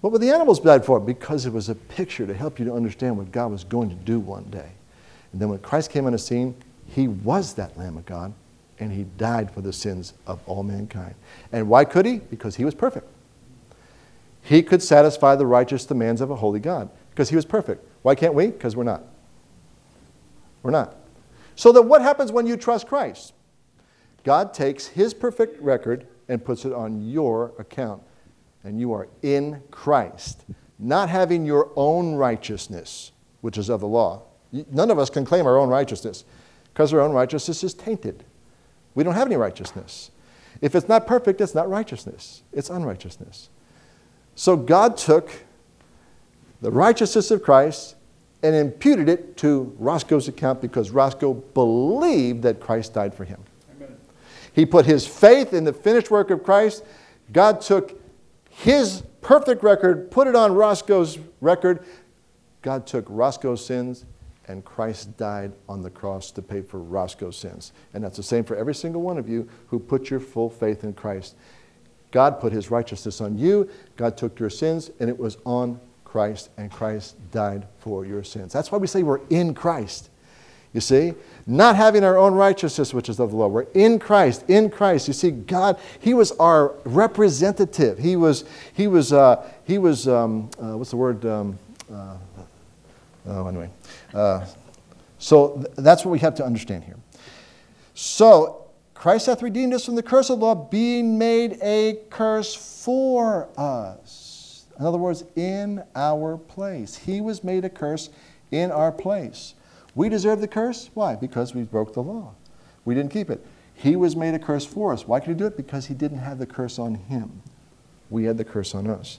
What 0.00 0.12
were 0.12 0.18
the 0.18 0.30
animals 0.30 0.60
died 0.60 0.84
for? 0.84 0.98
Because 1.00 1.46
it 1.46 1.52
was 1.52 1.68
a 1.68 1.74
picture 1.74 2.26
to 2.26 2.34
help 2.34 2.58
you 2.58 2.64
to 2.64 2.74
understand 2.74 3.16
what 3.16 3.30
God 3.30 3.50
was 3.50 3.64
going 3.64 3.88
to 3.88 3.94
do 3.94 4.18
one 4.18 4.44
day. 4.44 4.70
And 5.32 5.40
then 5.40 5.48
when 5.48 5.58
Christ 5.58 5.90
came 5.90 6.06
on 6.06 6.12
the 6.12 6.18
scene, 6.18 6.54
he 6.86 7.08
was 7.08 7.54
that 7.54 7.76
Lamb 7.76 7.96
of 7.96 8.06
God 8.06 8.32
and 8.78 8.92
he 8.92 9.04
died 9.16 9.50
for 9.50 9.60
the 9.60 9.72
sins 9.72 10.14
of 10.26 10.40
all 10.46 10.62
mankind. 10.62 11.14
And 11.52 11.68
why 11.68 11.84
could 11.84 12.06
he? 12.06 12.18
Because 12.18 12.56
he 12.56 12.64
was 12.64 12.74
perfect. 12.74 13.06
He 14.42 14.62
could 14.62 14.82
satisfy 14.82 15.36
the 15.36 15.46
righteous 15.46 15.86
demands 15.86 16.20
of 16.20 16.30
a 16.30 16.36
holy 16.36 16.60
God 16.60 16.90
because 17.10 17.28
he 17.28 17.36
was 17.36 17.44
perfect. 17.44 17.86
Why 18.02 18.14
can't 18.14 18.34
we? 18.34 18.48
Because 18.48 18.74
we're 18.74 18.84
not. 18.84 19.02
We're 20.62 20.72
not. 20.72 20.96
So 21.54 21.70
then 21.72 21.88
what 21.88 22.02
happens 22.02 22.32
when 22.32 22.46
you 22.46 22.56
trust 22.56 22.88
Christ? 22.88 23.34
God 24.24 24.54
takes 24.54 24.86
his 24.86 25.14
perfect 25.14 25.60
record 25.60 26.06
and 26.28 26.44
puts 26.44 26.64
it 26.64 26.72
on 26.72 27.08
your 27.08 27.52
account. 27.58 28.02
And 28.64 28.78
you 28.80 28.92
are 28.92 29.08
in 29.22 29.62
Christ, 29.70 30.44
not 30.78 31.08
having 31.08 31.44
your 31.44 31.70
own 31.74 32.14
righteousness, 32.14 33.12
which 33.40 33.58
is 33.58 33.68
of 33.68 33.80
the 33.80 33.88
law. 33.88 34.22
None 34.70 34.90
of 34.90 34.98
us 34.98 35.10
can 35.10 35.24
claim 35.24 35.46
our 35.46 35.58
own 35.58 35.68
righteousness 35.68 36.24
because 36.72 36.92
our 36.92 37.00
own 37.00 37.12
righteousness 37.12 37.64
is 37.64 37.74
tainted. 37.74 38.24
We 38.94 39.04
don't 39.04 39.14
have 39.14 39.26
any 39.26 39.36
righteousness. 39.36 40.10
If 40.60 40.74
it's 40.74 40.88
not 40.88 41.06
perfect, 41.06 41.40
it's 41.40 41.54
not 41.54 41.68
righteousness, 41.68 42.42
it's 42.52 42.70
unrighteousness. 42.70 43.48
So 44.34 44.56
God 44.56 44.96
took 44.96 45.30
the 46.60 46.70
righteousness 46.70 47.30
of 47.30 47.42
Christ 47.42 47.96
and 48.42 48.54
imputed 48.54 49.08
it 49.08 49.36
to 49.38 49.74
Roscoe's 49.78 50.28
account 50.28 50.60
because 50.60 50.90
Roscoe 50.90 51.34
believed 51.34 52.42
that 52.42 52.60
Christ 52.60 52.94
died 52.94 53.14
for 53.14 53.24
him. 53.24 53.40
Amen. 53.76 53.96
He 54.52 54.66
put 54.66 54.86
his 54.86 55.06
faith 55.06 55.52
in 55.52 55.64
the 55.64 55.72
finished 55.72 56.10
work 56.10 56.30
of 56.30 56.42
Christ. 56.42 56.84
God 57.32 57.60
took 57.60 58.00
his 58.48 59.02
perfect 59.20 59.62
record, 59.62 60.10
put 60.10 60.26
it 60.26 60.34
on 60.34 60.54
Roscoe's 60.54 61.18
record. 61.40 61.84
God 62.62 62.86
took 62.86 63.04
Roscoe's 63.08 63.64
sins 63.64 64.04
and 64.48 64.64
Christ 64.64 65.16
died 65.16 65.52
on 65.68 65.82
the 65.82 65.90
cross 65.90 66.30
to 66.32 66.42
pay 66.42 66.62
for 66.62 66.78
Roscoe's 66.78 67.36
sins. 67.36 67.72
And 67.94 68.02
that's 68.02 68.16
the 68.16 68.22
same 68.22 68.44
for 68.44 68.56
every 68.56 68.74
single 68.74 69.02
one 69.02 69.18
of 69.18 69.28
you 69.28 69.48
who 69.68 69.78
put 69.78 70.10
your 70.10 70.20
full 70.20 70.50
faith 70.50 70.84
in 70.84 70.92
Christ. 70.94 71.36
God 72.10 72.40
put 72.40 72.52
his 72.52 72.70
righteousness 72.70 73.20
on 73.20 73.38
you, 73.38 73.68
God 73.96 74.16
took 74.16 74.38
your 74.38 74.50
sins, 74.50 74.90
and 75.00 75.08
it 75.08 75.18
was 75.18 75.38
on 75.44 75.80
Christ, 76.04 76.50
and 76.58 76.70
Christ 76.70 77.16
died 77.30 77.66
for 77.78 78.04
your 78.04 78.22
sins. 78.22 78.52
That's 78.52 78.70
why 78.70 78.78
we 78.78 78.86
say 78.86 79.02
we're 79.02 79.26
in 79.30 79.54
Christ. 79.54 80.10
You 80.74 80.80
see, 80.80 81.14
not 81.46 81.76
having 81.76 82.02
our 82.02 82.16
own 82.16 82.34
righteousness, 82.34 82.94
which 82.94 83.08
is 83.08 83.20
of 83.20 83.30
the 83.30 83.36
law. 83.36 83.48
We're 83.48 83.66
in 83.74 83.98
Christ, 83.98 84.44
in 84.48 84.70
Christ. 84.70 85.06
You 85.06 85.14
see, 85.14 85.30
God, 85.30 85.78
He 86.00 86.14
was 86.14 86.32
our 86.32 86.74
representative. 86.84 87.98
He 87.98 88.16
was, 88.16 88.44
He 88.72 88.86
was, 88.86 89.12
uh, 89.12 89.46
He 89.64 89.76
was, 89.76 90.08
um, 90.08 90.50
uh, 90.58 90.76
what's 90.78 90.90
the 90.90 90.96
word? 90.96 91.24
Um, 91.26 91.58
uh, 91.92 92.16
oh, 93.26 93.46
anyway. 93.46 93.70
Uh, 94.12 94.44
so 95.18 95.56
th- 95.56 95.68
that's 95.76 96.04
what 96.04 96.12
we 96.12 96.18
have 96.18 96.34
to 96.36 96.44
understand 96.44 96.84
here. 96.84 96.96
So 97.94 98.66
Christ 98.94 99.26
hath 99.26 99.42
redeemed 99.42 99.74
us 99.74 99.84
from 99.84 99.94
the 99.94 100.02
curse 100.02 100.30
of 100.30 100.40
the 100.40 100.46
law, 100.46 100.54
being 100.54 101.18
made 101.18 101.58
a 101.62 101.98
curse 102.10 102.54
for 102.54 103.48
us. 103.58 104.66
In 104.78 104.86
other 104.86 104.98
words, 104.98 105.24
in 105.36 105.82
our 105.94 106.36
place. 106.36 106.96
He 106.96 107.20
was 107.20 107.44
made 107.44 107.64
a 107.64 107.70
curse 107.70 108.10
in 108.50 108.70
our 108.70 108.92
place. 108.92 109.54
We 109.94 110.08
deserve 110.08 110.40
the 110.40 110.48
curse. 110.48 110.90
Why? 110.94 111.16
Because 111.16 111.54
we 111.54 111.62
broke 111.62 111.94
the 111.94 112.02
law. 112.02 112.34
We 112.84 112.94
didn't 112.94 113.12
keep 113.12 113.30
it. 113.30 113.44
He 113.74 113.96
was 113.96 114.16
made 114.16 114.34
a 114.34 114.38
curse 114.38 114.64
for 114.64 114.92
us. 114.92 115.06
Why 115.06 115.20
could 115.20 115.30
he 115.30 115.34
do 115.34 115.46
it? 115.46 115.56
Because 115.56 115.86
he 115.86 115.94
didn't 115.94 116.18
have 116.18 116.38
the 116.38 116.46
curse 116.46 116.78
on 116.78 116.94
him. 116.94 117.42
We 118.10 118.24
had 118.24 118.38
the 118.38 118.44
curse 118.44 118.74
on 118.74 118.88
us. 118.88 119.18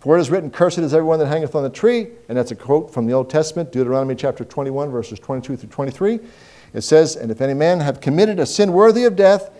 For 0.00 0.16
it 0.16 0.20
is 0.20 0.30
written, 0.30 0.50
Cursed 0.50 0.78
is 0.78 0.94
everyone 0.94 1.18
that 1.18 1.26
hangeth 1.26 1.54
on 1.54 1.62
the 1.62 1.70
tree. 1.70 2.08
And 2.28 2.36
that's 2.36 2.50
a 2.50 2.56
quote 2.56 2.92
from 2.92 3.06
the 3.06 3.12
Old 3.12 3.28
Testament, 3.28 3.70
Deuteronomy 3.70 4.14
chapter 4.14 4.44
21, 4.44 4.90
verses 4.90 5.18
22 5.18 5.56
through 5.56 5.68
23. 5.68 6.20
It 6.72 6.80
says, 6.80 7.16
And 7.16 7.30
if 7.30 7.40
any 7.40 7.54
man 7.54 7.80
have 7.80 8.00
committed 8.00 8.40
a 8.40 8.46
sin 8.46 8.72
worthy 8.72 9.04
of 9.04 9.14
death, 9.14 9.50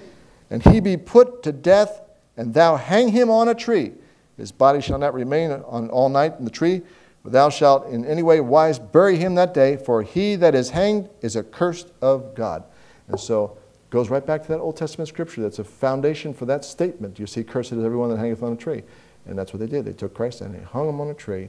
and 0.48 0.62
he 0.62 0.81
be 0.81 0.96
put 0.96 1.42
to 1.42 1.53
death, 1.53 2.00
and 2.37 2.55
thou 2.55 2.76
hang 2.76 3.09
him 3.09 3.31
on 3.31 3.48
a 3.48 3.55
tree, 3.55 3.92
his 4.38 4.50
body 4.50 4.81
shall 4.81 4.98
not 4.98 5.12
remain 5.12 5.50
on 5.50 5.90
all 5.90 6.09
night 6.09 6.37
in 6.38 6.46
the 6.46 6.50
tree, 6.50 6.81
but 7.22 7.33
thou 7.33 7.50
shalt 7.50 7.87
in 7.88 8.07
any 8.07 8.22
way 8.22 8.40
wise 8.40 8.79
bury 8.79 9.16
him 9.16 9.35
that 9.35 9.53
day, 9.53 9.76
for 9.76 10.03
he 10.03 10.37
that 10.37 10.55
is 10.55 10.70
hanged 10.70 11.11
is 11.20 11.37
accursed 11.37 11.92
of 12.00 12.35
God. 12.35 12.64
And 13.09 13.20
so 13.20 13.59
it 13.85 13.90
goes 13.90 14.09
right 14.09 14.24
back 14.24 14.42
to 14.42 14.48
that 14.48 14.61
Old 14.61 14.79
Testament 14.79 15.09
scripture. 15.09 15.42
That's 15.42 15.59
a 15.59 15.64
foundation 15.64 16.33
for 16.33 16.46
that 16.46 16.64
statement. 16.64 17.18
You 17.18 17.26
see, 17.26 17.44
cursed 17.44 17.72
is 17.72 17.85
everyone 17.85 18.09
that 18.09 18.18
hangeth 18.18 18.42
on 18.42 18.55
a 18.55 18.57
tree. 18.57 18.83
And 19.26 19.38
that's 19.38 19.52
what 19.52 19.61
they 19.61 19.66
did. 19.66 19.85
They 19.85 19.92
took 19.92 20.14
Christ 20.14 20.40
and 20.40 20.54
they 20.54 20.62
hung 20.62 20.88
him 20.88 21.00
on 21.00 21.09
a 21.09 21.14
tree, 21.14 21.48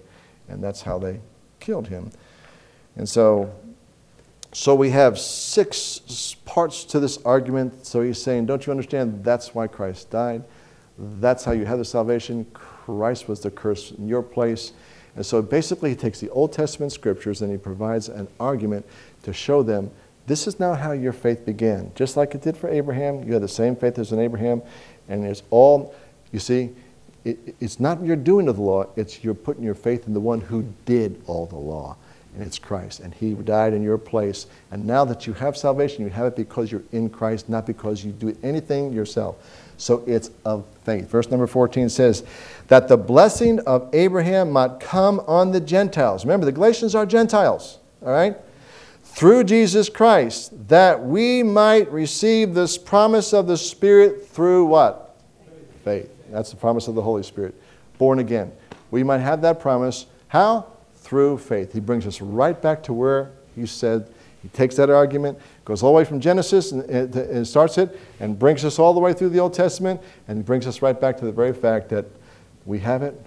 and 0.49 0.63
that's 0.63 0.81
how 0.81 0.99
they 0.99 1.19
killed 1.59 1.87
him. 1.87 2.11
And 2.95 3.07
so, 3.07 3.53
so 4.51 4.75
we 4.75 4.89
have 4.89 5.17
six 5.17 6.35
parts 6.45 6.83
to 6.85 6.99
this 6.99 7.17
argument. 7.23 7.85
So 7.85 8.01
he's 8.01 8.21
saying, 8.21 8.45
Don't 8.45 8.65
you 8.65 8.71
understand? 8.71 9.23
That's 9.23 9.55
why 9.55 9.67
Christ 9.67 10.09
died. 10.09 10.43
That's 10.97 11.45
how 11.45 11.53
you 11.53 11.65
have 11.65 11.79
the 11.79 11.85
salvation. 11.85 12.45
Christ 12.53 13.27
was 13.27 13.39
the 13.39 13.51
curse 13.51 13.91
in 13.91 14.07
your 14.07 14.21
place. 14.21 14.73
And 15.15 15.25
so 15.25 15.41
basically, 15.41 15.89
he 15.89 15.95
takes 15.95 16.19
the 16.19 16.29
Old 16.29 16.53
Testament 16.53 16.91
scriptures 16.91 17.41
and 17.41 17.51
he 17.51 17.57
provides 17.57 18.09
an 18.09 18.27
argument 18.39 18.85
to 19.23 19.33
show 19.33 19.63
them 19.63 19.91
this 20.27 20.47
is 20.47 20.59
now 20.59 20.73
how 20.73 20.91
your 20.91 21.13
faith 21.13 21.45
began. 21.45 21.91
Just 21.95 22.15
like 22.15 22.35
it 22.35 22.41
did 22.41 22.55
for 22.55 22.69
Abraham, 22.69 23.23
you 23.23 23.33
had 23.33 23.41
the 23.41 23.47
same 23.47 23.75
faith 23.75 23.97
as 23.97 24.11
in 24.11 24.19
Abraham, 24.19 24.61
and 25.09 25.25
it's 25.25 25.43
all 25.49 25.93
You 26.31 26.39
see, 26.39 26.69
it, 27.23 27.55
it's 27.59 27.79
not 27.79 28.03
your 28.03 28.15
doing 28.15 28.47
of 28.47 28.55
the 28.55 28.61
law, 28.61 28.85
it's 28.95 29.23
you're 29.23 29.33
putting 29.33 29.63
your 29.63 29.75
faith 29.75 30.07
in 30.07 30.13
the 30.13 30.19
one 30.19 30.41
who 30.41 30.65
did 30.85 31.21
all 31.27 31.45
the 31.45 31.57
law, 31.57 31.95
and 32.33 32.43
it's 32.43 32.57
Christ. 32.57 32.99
And 32.99 33.13
he 33.13 33.33
died 33.33 33.73
in 33.73 33.83
your 33.83 33.97
place. 33.97 34.47
And 34.71 34.85
now 34.85 35.05
that 35.05 35.27
you 35.27 35.33
have 35.33 35.55
salvation, 35.55 36.03
you 36.03 36.09
have 36.09 36.25
it 36.27 36.35
because 36.35 36.71
you're 36.71 36.83
in 36.91 37.09
Christ, 37.09 37.49
not 37.49 37.67
because 37.67 38.03
you 38.03 38.11
do 38.11 38.35
anything 38.41 38.91
yourself. 38.91 39.37
So 39.77 40.03
it's 40.05 40.29
of 40.45 40.65
faith. 40.83 41.09
Verse 41.09 41.29
number 41.29 41.47
14 41.47 41.89
says, 41.89 42.23
That 42.67 42.87
the 42.87 42.97
blessing 42.97 43.59
of 43.61 43.89
Abraham 43.93 44.51
might 44.51 44.79
come 44.79 45.19
on 45.21 45.51
the 45.51 45.59
Gentiles. 45.59 46.23
Remember, 46.23 46.45
the 46.45 46.51
Galatians 46.51 46.93
are 46.93 47.05
Gentiles, 47.05 47.79
all 48.03 48.11
right? 48.11 48.37
Through 49.03 49.45
Jesus 49.45 49.89
Christ, 49.89 50.53
that 50.69 51.03
we 51.03 51.43
might 51.43 51.91
receive 51.91 52.53
this 52.53 52.77
promise 52.77 53.33
of 53.33 53.47
the 53.47 53.57
Spirit 53.57 54.27
through 54.27 54.65
what? 54.65 55.19
Faith. 55.83 56.10
That's 56.31 56.49
the 56.49 56.57
promise 56.57 56.87
of 56.87 56.95
the 56.95 57.01
Holy 57.01 57.23
Spirit. 57.23 57.53
Born 57.97 58.19
again. 58.19 58.51
We 58.89 59.03
might 59.03 59.19
have 59.19 59.41
that 59.41 59.59
promise. 59.59 60.05
How? 60.27 60.67
Through 60.95 61.39
faith. 61.39 61.73
He 61.73 61.79
brings 61.79 62.07
us 62.07 62.21
right 62.21 62.59
back 62.59 62.83
to 62.83 62.93
where 62.93 63.31
he 63.55 63.65
said, 63.65 64.07
he 64.41 64.47
takes 64.49 64.75
that 64.77 64.89
argument, 64.89 65.37
goes 65.65 65.83
all 65.83 65.91
the 65.91 65.97
way 65.97 66.05
from 66.05 66.19
Genesis 66.19 66.71
and, 66.71 66.81
and, 66.89 67.15
and 67.15 67.47
starts 67.47 67.77
it, 67.77 67.99
and 68.19 68.39
brings 68.39 68.65
us 68.65 68.79
all 68.79 68.93
the 68.93 68.99
way 68.99 69.13
through 69.13 69.29
the 69.29 69.39
Old 69.39 69.53
Testament, 69.53 70.01
and 70.27 70.43
brings 70.43 70.65
us 70.65 70.81
right 70.81 70.99
back 70.99 71.17
to 71.17 71.25
the 71.25 71.31
very 71.31 71.53
fact 71.53 71.89
that 71.89 72.05
we 72.65 72.79
have 72.79 73.03
it, 73.03 73.19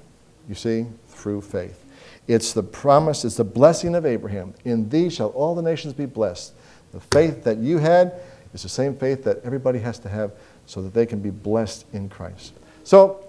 you 0.48 0.54
see, 0.54 0.86
through 1.08 1.40
faith. 1.40 1.84
It's 2.26 2.52
the 2.52 2.62
promise, 2.62 3.24
it's 3.24 3.36
the 3.36 3.44
blessing 3.44 3.94
of 3.94 4.06
Abraham. 4.06 4.54
In 4.64 4.88
thee 4.88 5.08
shall 5.08 5.28
all 5.28 5.54
the 5.54 5.62
nations 5.62 5.92
be 5.92 6.06
blessed. 6.06 6.52
The 6.92 7.00
faith 7.00 7.44
that 7.44 7.58
you 7.58 7.78
had 7.78 8.14
is 8.52 8.62
the 8.62 8.68
same 8.68 8.96
faith 8.96 9.24
that 9.24 9.44
everybody 9.44 9.78
has 9.80 9.98
to 10.00 10.08
have 10.08 10.32
so 10.66 10.80
that 10.82 10.94
they 10.94 11.06
can 11.06 11.20
be 11.20 11.30
blessed 11.30 11.84
in 11.92 12.08
Christ. 12.08 12.54
So 12.84 13.24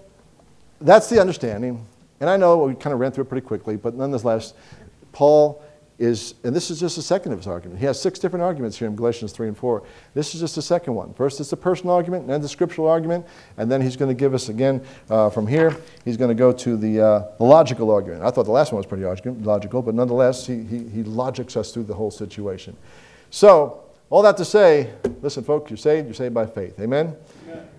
that's 0.80 1.10
the 1.10 1.20
understanding. 1.20 1.86
And 2.20 2.30
I 2.30 2.38
know 2.38 2.58
we 2.58 2.76
kind 2.76 2.94
of 2.94 3.00
ran 3.00 3.12
through 3.12 3.24
it 3.24 3.30
pretty 3.30 3.46
quickly, 3.46 3.76
but 3.76 3.96
nonetheless, 3.96 4.54
Paul 5.12 5.64
is, 5.98 6.36
and 6.44 6.54
this 6.54 6.70
is 6.70 6.80
just 6.80 6.98
the 6.98 7.02
second 7.02 7.32
of 7.32 7.40
his 7.40 7.48
argument. 7.48 7.80
He 7.80 7.86
has 7.86 8.02
six 8.02 8.20
different 8.20 8.44
arguments 8.44 8.78
here 8.78 8.88
in 8.88 8.96
Galatians 8.96 9.32
3 9.32 9.48
and 9.48 9.58
4. 9.58 9.84
This 10.14 10.36
is 10.36 10.42
just 10.42 10.56
the 10.56 10.62
second 10.62 10.94
one. 10.94 11.14
First, 11.14 11.40
it's 11.40 11.50
the 11.50 11.58
personal 11.58 11.96
argument, 11.96 12.24
and 12.24 12.34
then 12.34 12.42
the 12.42 12.50
scriptural 12.50 12.88
argument, 12.88 13.26
and 13.58 13.72
then 13.72 13.82
he's 13.82 13.96
going 13.96 14.10
to 14.10 14.20
give 14.20 14.34
us 14.34 14.50
again 14.50 14.82
uh, 15.10 15.30
from 15.30 15.48
here, 15.48 15.76
he's 16.04 16.18
going 16.18 16.30
to 16.30 16.36
go 16.36 16.52
to 16.52 16.76
the, 16.76 17.00
uh, 17.00 17.28
the 17.38 17.44
logical 17.44 17.92
argument. 17.92 18.24
I 18.24 18.32
thought 18.32 18.44
the 18.44 18.52
last 18.52 18.74
one 18.74 18.78
was 18.78 18.86
pretty 18.86 19.04
logical, 19.04 19.82
but 19.82 19.96
nonetheless, 19.96 20.46
he, 20.46 20.64
he, 20.64 20.90
he 20.90 21.04
logics 21.04 21.56
us 21.56 21.72
through 21.72 21.84
the 21.84 21.96
whole 21.96 22.12
situation. 22.12 22.76
So, 23.30 23.82
all 24.10 24.22
that 24.22 24.38
to 24.38 24.46
say, 24.46 24.94
listen, 25.22 25.44
folks, 25.44 25.72
you're 25.72 25.78
saved, 25.78 26.08
you're 26.08 26.14
saved 26.14 26.34
by 26.34 26.46
faith. 26.46 26.80
Amen? 26.80 27.16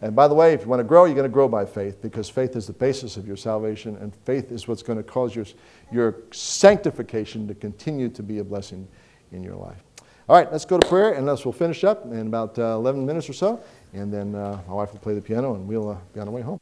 And 0.02 0.14
by 0.14 0.28
the 0.28 0.34
way, 0.34 0.52
if 0.52 0.62
you 0.62 0.68
want 0.68 0.80
to 0.80 0.84
grow, 0.84 1.04
you're 1.04 1.14
going 1.14 1.28
to 1.28 1.32
grow 1.32 1.48
by 1.48 1.64
faith 1.64 2.00
because 2.02 2.28
faith 2.28 2.56
is 2.56 2.66
the 2.66 2.72
basis 2.72 3.16
of 3.16 3.26
your 3.26 3.36
salvation, 3.36 3.96
and 3.96 4.14
faith 4.24 4.52
is 4.52 4.68
what's 4.68 4.82
going 4.82 4.98
to 4.98 5.02
cause 5.02 5.34
your, 5.34 5.46
your 5.90 6.16
sanctification 6.32 7.48
to 7.48 7.54
continue 7.54 8.08
to 8.10 8.22
be 8.22 8.38
a 8.38 8.44
blessing 8.44 8.86
in 9.32 9.42
your 9.42 9.56
life. 9.56 9.82
All 10.28 10.36
right, 10.36 10.50
let's 10.50 10.64
go 10.64 10.76
to 10.76 10.88
prayer, 10.88 11.12
and 11.12 11.24
let's, 11.24 11.44
we'll 11.44 11.52
finish 11.52 11.84
up 11.84 12.04
in 12.06 12.26
about 12.26 12.58
uh, 12.58 12.74
11 12.74 13.06
minutes 13.06 13.28
or 13.28 13.32
so, 13.32 13.60
and 13.92 14.12
then 14.12 14.34
uh, 14.34 14.60
my 14.66 14.74
wife 14.74 14.92
will 14.92 15.00
play 15.00 15.14
the 15.14 15.22
piano, 15.22 15.54
and 15.54 15.66
we'll 15.68 15.90
uh, 15.90 15.96
be 16.12 16.20
on 16.20 16.26
our 16.26 16.34
way 16.34 16.42
home. 16.42 16.60